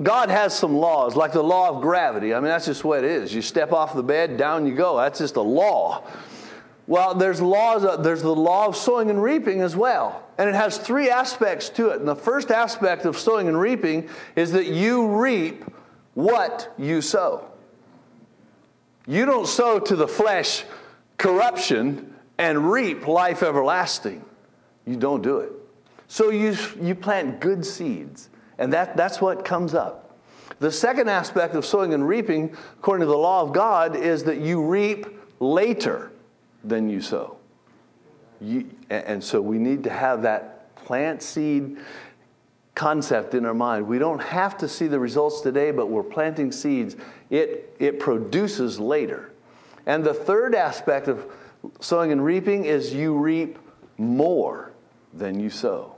God 0.02 0.28
has 0.28 0.56
some 0.56 0.76
laws, 0.76 1.14
like 1.14 1.32
the 1.32 1.42
law 1.42 1.68
of 1.70 1.80
gravity. 1.80 2.34
I 2.34 2.40
mean, 2.40 2.48
that's 2.48 2.66
just 2.66 2.82
what 2.82 3.04
it 3.04 3.04
is. 3.04 3.32
You 3.32 3.42
step 3.42 3.72
off 3.72 3.94
the 3.94 4.02
bed, 4.02 4.36
down 4.36 4.66
you 4.66 4.74
go. 4.74 4.96
That's 4.96 5.20
just 5.20 5.36
a 5.36 5.42
law. 5.42 6.04
Well, 6.86 7.14
there's 7.14 7.40
laws. 7.40 7.84
Uh, 7.84 7.96
there's 7.96 8.22
the 8.22 8.34
law 8.34 8.66
of 8.66 8.76
sowing 8.76 9.08
and 9.08 9.22
reaping 9.22 9.60
as 9.60 9.76
well, 9.76 10.22
and 10.36 10.48
it 10.48 10.54
has 10.54 10.76
three 10.76 11.08
aspects 11.08 11.68
to 11.70 11.90
it. 11.90 12.00
And 12.00 12.08
the 12.08 12.16
first 12.16 12.50
aspect 12.50 13.04
of 13.06 13.16
sowing 13.16 13.48
and 13.48 13.58
reaping 13.58 14.08
is 14.36 14.52
that 14.52 14.66
you 14.66 15.06
reap 15.06 15.64
what 16.14 16.72
you 16.78 17.00
sow. 17.00 17.50
You 19.06 19.26
don't 19.26 19.46
sow 19.46 19.78
to 19.78 19.96
the 19.96 20.08
flesh 20.08 20.64
corruption 21.18 22.14
and 22.38 22.70
reap 22.70 23.06
life 23.06 23.42
everlasting. 23.42 24.24
You 24.86 24.96
don't 24.96 25.22
do 25.22 25.38
it. 25.38 25.52
So 26.08 26.30
you, 26.30 26.56
you 26.80 26.94
plant 26.94 27.40
good 27.40 27.64
seeds. 27.64 28.30
And 28.58 28.72
that, 28.72 28.96
that's 28.96 29.20
what 29.20 29.44
comes 29.44 29.74
up. 29.74 30.18
The 30.60 30.70
second 30.70 31.08
aspect 31.08 31.54
of 31.54 31.66
sowing 31.66 31.94
and 31.94 32.06
reaping, 32.06 32.56
according 32.78 33.06
to 33.06 33.10
the 33.10 33.18
law 33.18 33.42
of 33.42 33.52
God, 33.52 33.96
is 33.96 34.24
that 34.24 34.38
you 34.38 34.62
reap 34.64 35.06
later 35.40 36.12
than 36.62 36.88
you 36.88 37.00
sow. 37.00 37.36
You, 38.40 38.70
and 38.90 39.22
so 39.22 39.40
we 39.40 39.58
need 39.58 39.84
to 39.84 39.90
have 39.90 40.22
that 40.22 40.74
plant 40.76 41.22
seed 41.22 41.78
concept 42.74 43.34
in 43.34 43.46
our 43.46 43.54
mind. 43.54 43.86
We 43.86 43.98
don't 43.98 44.20
have 44.20 44.58
to 44.58 44.68
see 44.68 44.86
the 44.86 44.98
results 44.98 45.40
today, 45.40 45.70
but 45.70 45.86
we're 45.86 46.02
planting 46.02 46.50
seeds. 46.50 46.96
It, 47.30 47.74
it 47.78 48.00
produces 48.00 48.80
later. 48.80 49.32
And 49.86 50.02
the 50.02 50.14
third 50.14 50.54
aspect 50.54 51.08
of 51.08 51.26
sowing 51.80 52.12
and 52.12 52.24
reaping 52.24 52.64
is 52.64 52.92
you 52.92 53.16
reap 53.16 53.58
more 53.96 54.72
than 55.12 55.38
you 55.38 55.50
sow. 55.50 55.94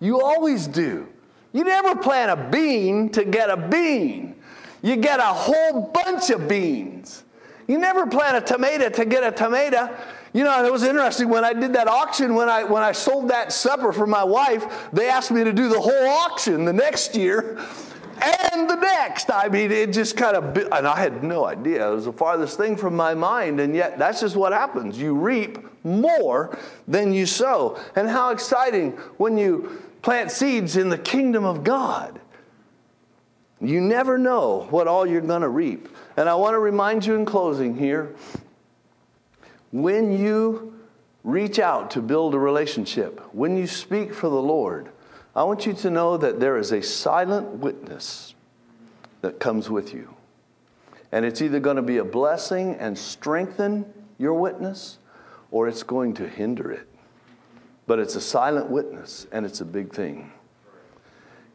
You 0.00 0.20
always 0.20 0.66
do. 0.66 1.06
You 1.52 1.64
never 1.64 1.94
plant 1.96 2.30
a 2.30 2.48
bean 2.50 3.10
to 3.10 3.24
get 3.24 3.50
a 3.50 3.56
bean. 3.56 4.36
You 4.82 4.96
get 4.96 5.20
a 5.20 5.24
whole 5.24 5.90
bunch 5.92 6.30
of 6.30 6.48
beans. 6.48 7.24
You 7.66 7.78
never 7.78 8.06
plant 8.06 8.36
a 8.36 8.40
tomato 8.40 8.88
to 8.88 9.04
get 9.04 9.22
a 9.22 9.30
tomato. 9.30 9.94
You 10.32 10.44
know, 10.44 10.64
it 10.64 10.70
was 10.70 10.84
interesting 10.84 11.28
when 11.28 11.44
I 11.44 11.52
did 11.52 11.72
that 11.72 11.88
auction, 11.88 12.34
when 12.34 12.48
I, 12.48 12.62
when 12.62 12.82
I 12.82 12.92
sold 12.92 13.28
that 13.30 13.52
supper 13.52 13.92
for 13.92 14.06
my 14.06 14.22
wife, 14.22 14.90
they 14.92 15.08
asked 15.08 15.32
me 15.32 15.42
to 15.42 15.52
do 15.52 15.68
the 15.68 15.80
whole 15.80 16.08
auction 16.08 16.64
the 16.64 16.72
next 16.72 17.16
year 17.16 17.58
and 18.52 18.70
the 18.70 18.76
next. 18.76 19.30
I 19.32 19.48
mean, 19.48 19.72
it 19.72 19.92
just 19.92 20.16
kind 20.16 20.36
of, 20.36 20.56
and 20.56 20.86
I 20.86 20.96
had 20.96 21.24
no 21.24 21.46
idea. 21.46 21.90
It 21.90 21.94
was 21.94 22.04
the 22.04 22.12
farthest 22.12 22.56
thing 22.56 22.76
from 22.76 22.94
my 22.94 23.14
mind, 23.14 23.58
and 23.58 23.74
yet 23.74 23.98
that's 23.98 24.20
just 24.20 24.36
what 24.36 24.52
happens. 24.52 24.98
You 24.98 25.14
reap 25.14 25.58
more 25.84 26.56
than 26.86 27.12
you 27.12 27.26
sow. 27.26 27.80
And 27.96 28.08
how 28.08 28.30
exciting 28.30 28.92
when 29.16 29.36
you 29.36 29.82
plant 30.02 30.30
seeds 30.30 30.76
in 30.76 30.88
the 30.88 30.98
kingdom 30.98 31.44
of 31.44 31.64
God. 31.64 32.20
You 33.60 33.80
never 33.80 34.16
know 34.16 34.66
what 34.70 34.86
all 34.86 35.06
you're 35.06 35.20
going 35.20 35.42
to 35.42 35.48
reap. 35.48 35.88
And 36.16 36.28
I 36.28 36.34
want 36.34 36.54
to 36.54 36.58
remind 36.58 37.04
you 37.04 37.14
in 37.16 37.26
closing 37.26 37.76
here 37.76 38.14
when 39.72 40.16
you 40.18 40.74
reach 41.22 41.58
out 41.58 41.90
to 41.92 42.00
build 42.00 42.34
a 42.34 42.38
relationship, 42.38 43.20
when 43.32 43.56
you 43.56 43.66
speak 43.66 44.14
for 44.14 44.28
the 44.28 44.40
Lord, 44.40 44.90
I 45.34 45.44
want 45.44 45.66
you 45.66 45.74
to 45.74 45.90
know 45.90 46.16
that 46.16 46.40
there 46.40 46.56
is 46.56 46.72
a 46.72 46.82
silent 46.82 47.48
witness 47.58 48.34
that 49.20 49.38
comes 49.38 49.70
with 49.70 49.94
you. 49.94 50.14
And 51.12 51.24
it's 51.24 51.42
either 51.42 51.60
going 51.60 51.76
to 51.76 51.82
be 51.82 51.98
a 51.98 52.04
blessing 52.04 52.74
and 52.76 52.96
strengthen 52.96 53.92
your 54.18 54.34
witness, 54.34 54.98
or 55.50 55.68
it's 55.68 55.82
going 55.82 56.14
to 56.14 56.28
hinder 56.28 56.70
it. 56.70 56.86
But 57.86 57.98
it's 57.98 58.14
a 58.14 58.20
silent 58.20 58.70
witness, 58.70 59.26
and 59.32 59.44
it's 59.44 59.60
a 59.60 59.64
big 59.64 59.92
thing. 59.92 60.32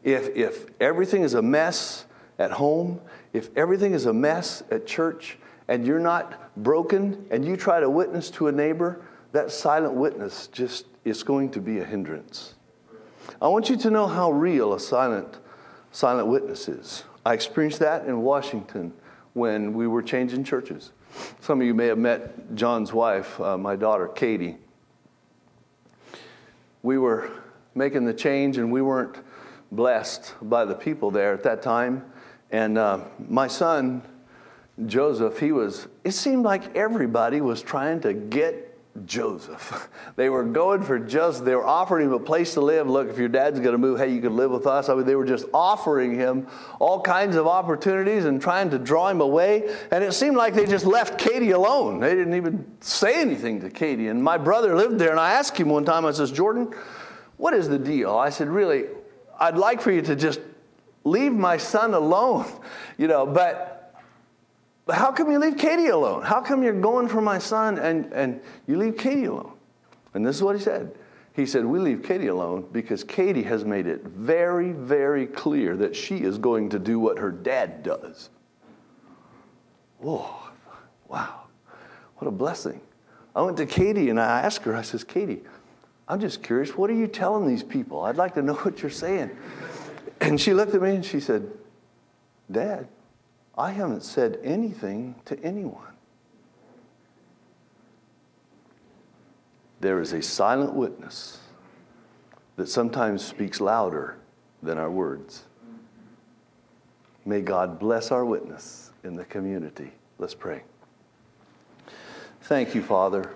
If, 0.04 0.28
if 0.36 0.66
everything 0.80 1.22
is 1.22 1.34
a 1.34 1.42
mess 1.42 2.04
at 2.38 2.52
home, 2.52 3.00
if 3.32 3.48
everything 3.56 3.92
is 3.92 4.06
a 4.06 4.12
mess 4.12 4.62
at 4.70 4.86
church, 4.86 5.38
and 5.68 5.86
you're 5.86 6.00
not 6.00 6.54
broken, 6.56 7.26
and 7.30 7.44
you 7.44 7.56
try 7.56 7.80
to 7.80 7.90
witness 7.90 8.30
to 8.30 8.48
a 8.48 8.52
neighbor, 8.52 9.02
that 9.32 9.50
silent 9.50 9.94
witness 9.94 10.46
just 10.48 10.86
is 11.04 11.22
going 11.22 11.50
to 11.50 11.60
be 11.60 11.78
a 11.78 11.84
hindrance. 11.84 12.54
I 13.40 13.48
want 13.48 13.68
you 13.68 13.76
to 13.76 13.90
know 13.90 14.06
how 14.06 14.30
real 14.30 14.74
a 14.74 14.80
silent, 14.80 15.38
silent 15.90 16.28
witness 16.28 16.68
is. 16.68 17.04
I 17.24 17.34
experienced 17.34 17.80
that 17.80 18.06
in 18.06 18.22
Washington 18.22 18.92
when 19.32 19.74
we 19.74 19.86
were 19.86 20.02
changing 20.02 20.44
churches. 20.44 20.92
Some 21.40 21.60
of 21.60 21.66
you 21.66 21.74
may 21.74 21.86
have 21.86 21.98
met 21.98 22.54
John's 22.54 22.92
wife, 22.92 23.40
uh, 23.40 23.58
my 23.58 23.76
daughter, 23.76 24.08
Katie. 24.08 24.56
We 26.82 26.98
were 26.98 27.30
making 27.74 28.04
the 28.04 28.14
change 28.14 28.58
and 28.58 28.70
we 28.70 28.80
weren't 28.80 29.16
blessed 29.72 30.34
by 30.42 30.64
the 30.64 30.74
people 30.74 31.10
there 31.10 31.34
at 31.34 31.42
that 31.42 31.62
time. 31.62 32.04
And 32.50 32.78
uh, 32.78 33.00
my 33.28 33.48
son, 33.48 34.02
Joseph, 34.84 35.38
he 35.38 35.52
was, 35.52 35.88
it 36.04 36.12
seemed 36.12 36.44
like 36.44 36.76
everybody 36.76 37.40
was 37.40 37.62
trying 37.62 38.00
to 38.00 38.12
get 38.12 38.66
Joseph. 39.06 39.88
They 40.16 40.30
were 40.30 40.44
going 40.44 40.82
for 40.82 40.98
Joseph. 40.98 41.44
They 41.44 41.54
were 41.54 41.66
offering 41.66 42.06
him 42.06 42.14
a 42.14 42.18
place 42.18 42.54
to 42.54 42.62
live. 42.62 42.88
Look, 42.88 43.10
if 43.10 43.18
your 43.18 43.28
dad's 43.28 43.60
going 43.60 43.72
to 43.72 43.78
move, 43.78 43.98
hey, 43.98 44.14
you 44.14 44.22
can 44.22 44.34
live 44.34 44.50
with 44.50 44.66
us. 44.66 44.88
I 44.88 44.94
mean, 44.94 45.04
they 45.04 45.14
were 45.14 45.26
just 45.26 45.44
offering 45.52 46.14
him 46.14 46.46
all 46.78 47.02
kinds 47.02 47.36
of 47.36 47.46
opportunities 47.46 48.24
and 48.24 48.40
trying 48.40 48.70
to 48.70 48.78
draw 48.78 49.08
him 49.08 49.20
away. 49.20 49.76
And 49.90 50.02
it 50.02 50.14
seemed 50.14 50.36
like 50.36 50.54
they 50.54 50.64
just 50.64 50.86
left 50.86 51.18
Katie 51.18 51.50
alone. 51.50 52.00
They 52.00 52.14
didn't 52.14 52.32
even 52.32 52.64
say 52.80 53.20
anything 53.20 53.60
to 53.60 53.68
Katie. 53.68 54.08
And 54.08 54.24
my 54.24 54.38
brother 54.38 54.74
lived 54.74 54.98
there, 54.98 55.10
and 55.10 55.20
I 55.20 55.32
asked 55.32 55.58
him 55.58 55.68
one 55.68 55.84
time, 55.84 56.06
I 56.06 56.12
says, 56.12 56.32
Jordan, 56.32 56.72
what 57.36 57.52
is 57.52 57.68
the 57.68 57.78
deal? 57.78 58.16
I 58.16 58.30
said, 58.30 58.48
really, 58.48 58.86
I'd 59.38 59.58
like 59.58 59.82
for 59.82 59.90
you 59.90 60.00
to 60.00 60.16
just 60.16 60.40
leave 61.04 61.32
my 61.32 61.58
son 61.58 61.92
alone, 61.92 62.46
you 62.96 63.06
know, 63.06 63.26
but 63.26 63.75
but 63.75 63.75
how 64.94 65.10
come 65.10 65.30
you 65.30 65.38
leave 65.38 65.56
Katie 65.56 65.88
alone? 65.88 66.22
How 66.22 66.40
come 66.40 66.62
you're 66.62 66.80
going 66.80 67.08
for 67.08 67.20
my 67.20 67.38
son 67.38 67.78
and, 67.78 68.12
and 68.12 68.40
you 68.68 68.78
leave 68.78 68.96
Katie 68.96 69.24
alone? 69.24 69.52
And 70.14 70.24
this 70.24 70.36
is 70.36 70.42
what 70.42 70.56
he 70.56 70.62
said. 70.62 70.94
He 71.34 71.44
said, 71.44 71.64
We 71.64 71.78
leave 71.78 72.02
Katie 72.02 72.28
alone 72.28 72.68
because 72.72 73.04
Katie 73.04 73.42
has 73.42 73.64
made 73.64 73.86
it 73.86 74.04
very, 74.04 74.72
very 74.72 75.26
clear 75.26 75.76
that 75.76 75.94
she 75.94 76.18
is 76.18 76.38
going 76.38 76.70
to 76.70 76.78
do 76.78 76.98
what 76.98 77.18
her 77.18 77.30
dad 77.30 77.82
does. 77.82 78.30
Whoa, 79.98 80.34
wow, 81.08 81.42
what 82.16 82.28
a 82.28 82.30
blessing. 82.30 82.80
I 83.34 83.42
went 83.42 83.56
to 83.58 83.66
Katie 83.66 84.08
and 84.08 84.18
I 84.18 84.40
asked 84.40 84.64
her, 84.64 84.74
I 84.74 84.82
says, 84.82 85.04
Katie, 85.04 85.42
I'm 86.08 86.20
just 86.20 86.42
curious, 86.42 86.76
what 86.76 86.88
are 86.88 86.94
you 86.94 87.06
telling 87.06 87.46
these 87.46 87.62
people? 87.62 88.02
I'd 88.02 88.16
like 88.16 88.34
to 88.34 88.42
know 88.42 88.54
what 88.54 88.80
you're 88.80 88.90
saying. 88.90 89.30
And 90.20 90.40
she 90.40 90.54
looked 90.54 90.74
at 90.74 90.80
me 90.80 90.94
and 90.94 91.04
she 91.04 91.20
said, 91.20 91.50
Dad, 92.50 92.88
I 93.58 93.70
haven't 93.70 94.02
said 94.02 94.38
anything 94.44 95.14
to 95.24 95.42
anyone. 95.42 95.82
There 99.80 100.00
is 100.00 100.12
a 100.12 100.22
silent 100.22 100.74
witness 100.74 101.38
that 102.56 102.68
sometimes 102.68 103.24
speaks 103.24 103.60
louder 103.60 104.16
than 104.62 104.78
our 104.78 104.90
words. 104.90 105.44
May 107.24 107.40
God 107.40 107.78
bless 107.78 108.10
our 108.10 108.24
witness 108.24 108.90
in 109.04 109.16
the 109.16 109.24
community. 109.24 109.92
Let's 110.18 110.34
pray. 110.34 110.62
Thank 112.42 112.74
you, 112.74 112.82
Father, 112.82 113.32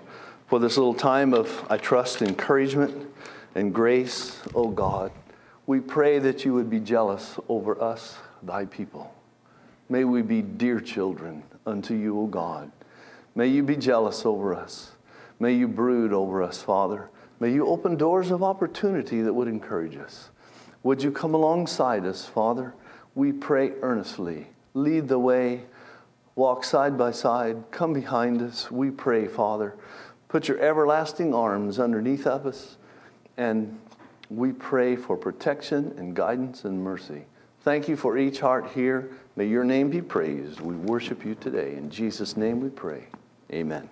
for 0.48 0.58
this 0.58 0.76
little 0.76 0.94
time 0.94 1.34
of, 1.34 1.66
I 1.70 1.76
trust, 1.76 2.22
encouragement 2.22 3.10
and 3.54 3.74
grace. 3.74 4.40
Oh 4.54 4.68
God, 4.68 5.12
we 5.66 5.80
pray 5.80 6.18
that 6.20 6.44
you 6.44 6.54
would 6.54 6.70
be 6.70 6.80
jealous 6.80 7.36
over 7.48 7.80
us, 7.82 8.16
thy 8.42 8.64
people. 8.66 9.14
May 9.90 10.04
we 10.04 10.22
be 10.22 10.40
dear 10.40 10.78
children 10.78 11.42
unto 11.66 11.94
you, 11.94 12.20
O 12.20 12.26
God. 12.26 12.70
May 13.34 13.48
you 13.48 13.64
be 13.64 13.74
jealous 13.74 14.24
over 14.24 14.54
us. 14.54 14.92
May 15.40 15.54
you 15.54 15.66
brood 15.66 16.12
over 16.12 16.44
us, 16.44 16.62
Father. 16.62 17.10
May 17.40 17.52
you 17.52 17.66
open 17.66 17.96
doors 17.96 18.30
of 18.30 18.44
opportunity 18.44 19.20
that 19.22 19.34
would 19.34 19.48
encourage 19.48 19.96
us. 19.96 20.30
Would 20.84 21.02
you 21.02 21.10
come 21.10 21.34
alongside 21.34 22.06
us, 22.06 22.24
Father? 22.24 22.72
We 23.16 23.32
pray 23.32 23.72
earnestly. 23.82 24.46
Lead 24.74 25.08
the 25.08 25.18
way. 25.18 25.62
Walk 26.36 26.62
side 26.62 26.96
by 26.96 27.10
side. 27.10 27.64
Come 27.72 27.92
behind 27.92 28.42
us. 28.42 28.70
We 28.70 28.92
pray, 28.92 29.26
Father. 29.26 29.74
Put 30.28 30.46
your 30.46 30.60
everlasting 30.60 31.34
arms 31.34 31.80
underneath 31.80 32.28
of 32.28 32.46
us. 32.46 32.76
And 33.36 33.80
we 34.30 34.52
pray 34.52 34.94
for 34.94 35.16
protection 35.16 35.94
and 35.98 36.14
guidance 36.14 36.64
and 36.64 36.80
mercy. 36.84 37.24
Thank 37.62 37.88
you 37.88 37.96
for 37.96 38.16
each 38.16 38.40
heart 38.40 38.70
here. 38.70 39.10
May 39.36 39.46
your 39.46 39.64
name 39.64 39.90
be 39.90 40.00
praised. 40.00 40.60
We 40.60 40.74
worship 40.74 41.24
you 41.24 41.34
today. 41.34 41.76
In 41.76 41.90
Jesus' 41.90 42.36
name 42.36 42.60
we 42.60 42.70
pray. 42.70 43.04
Amen. 43.52 43.88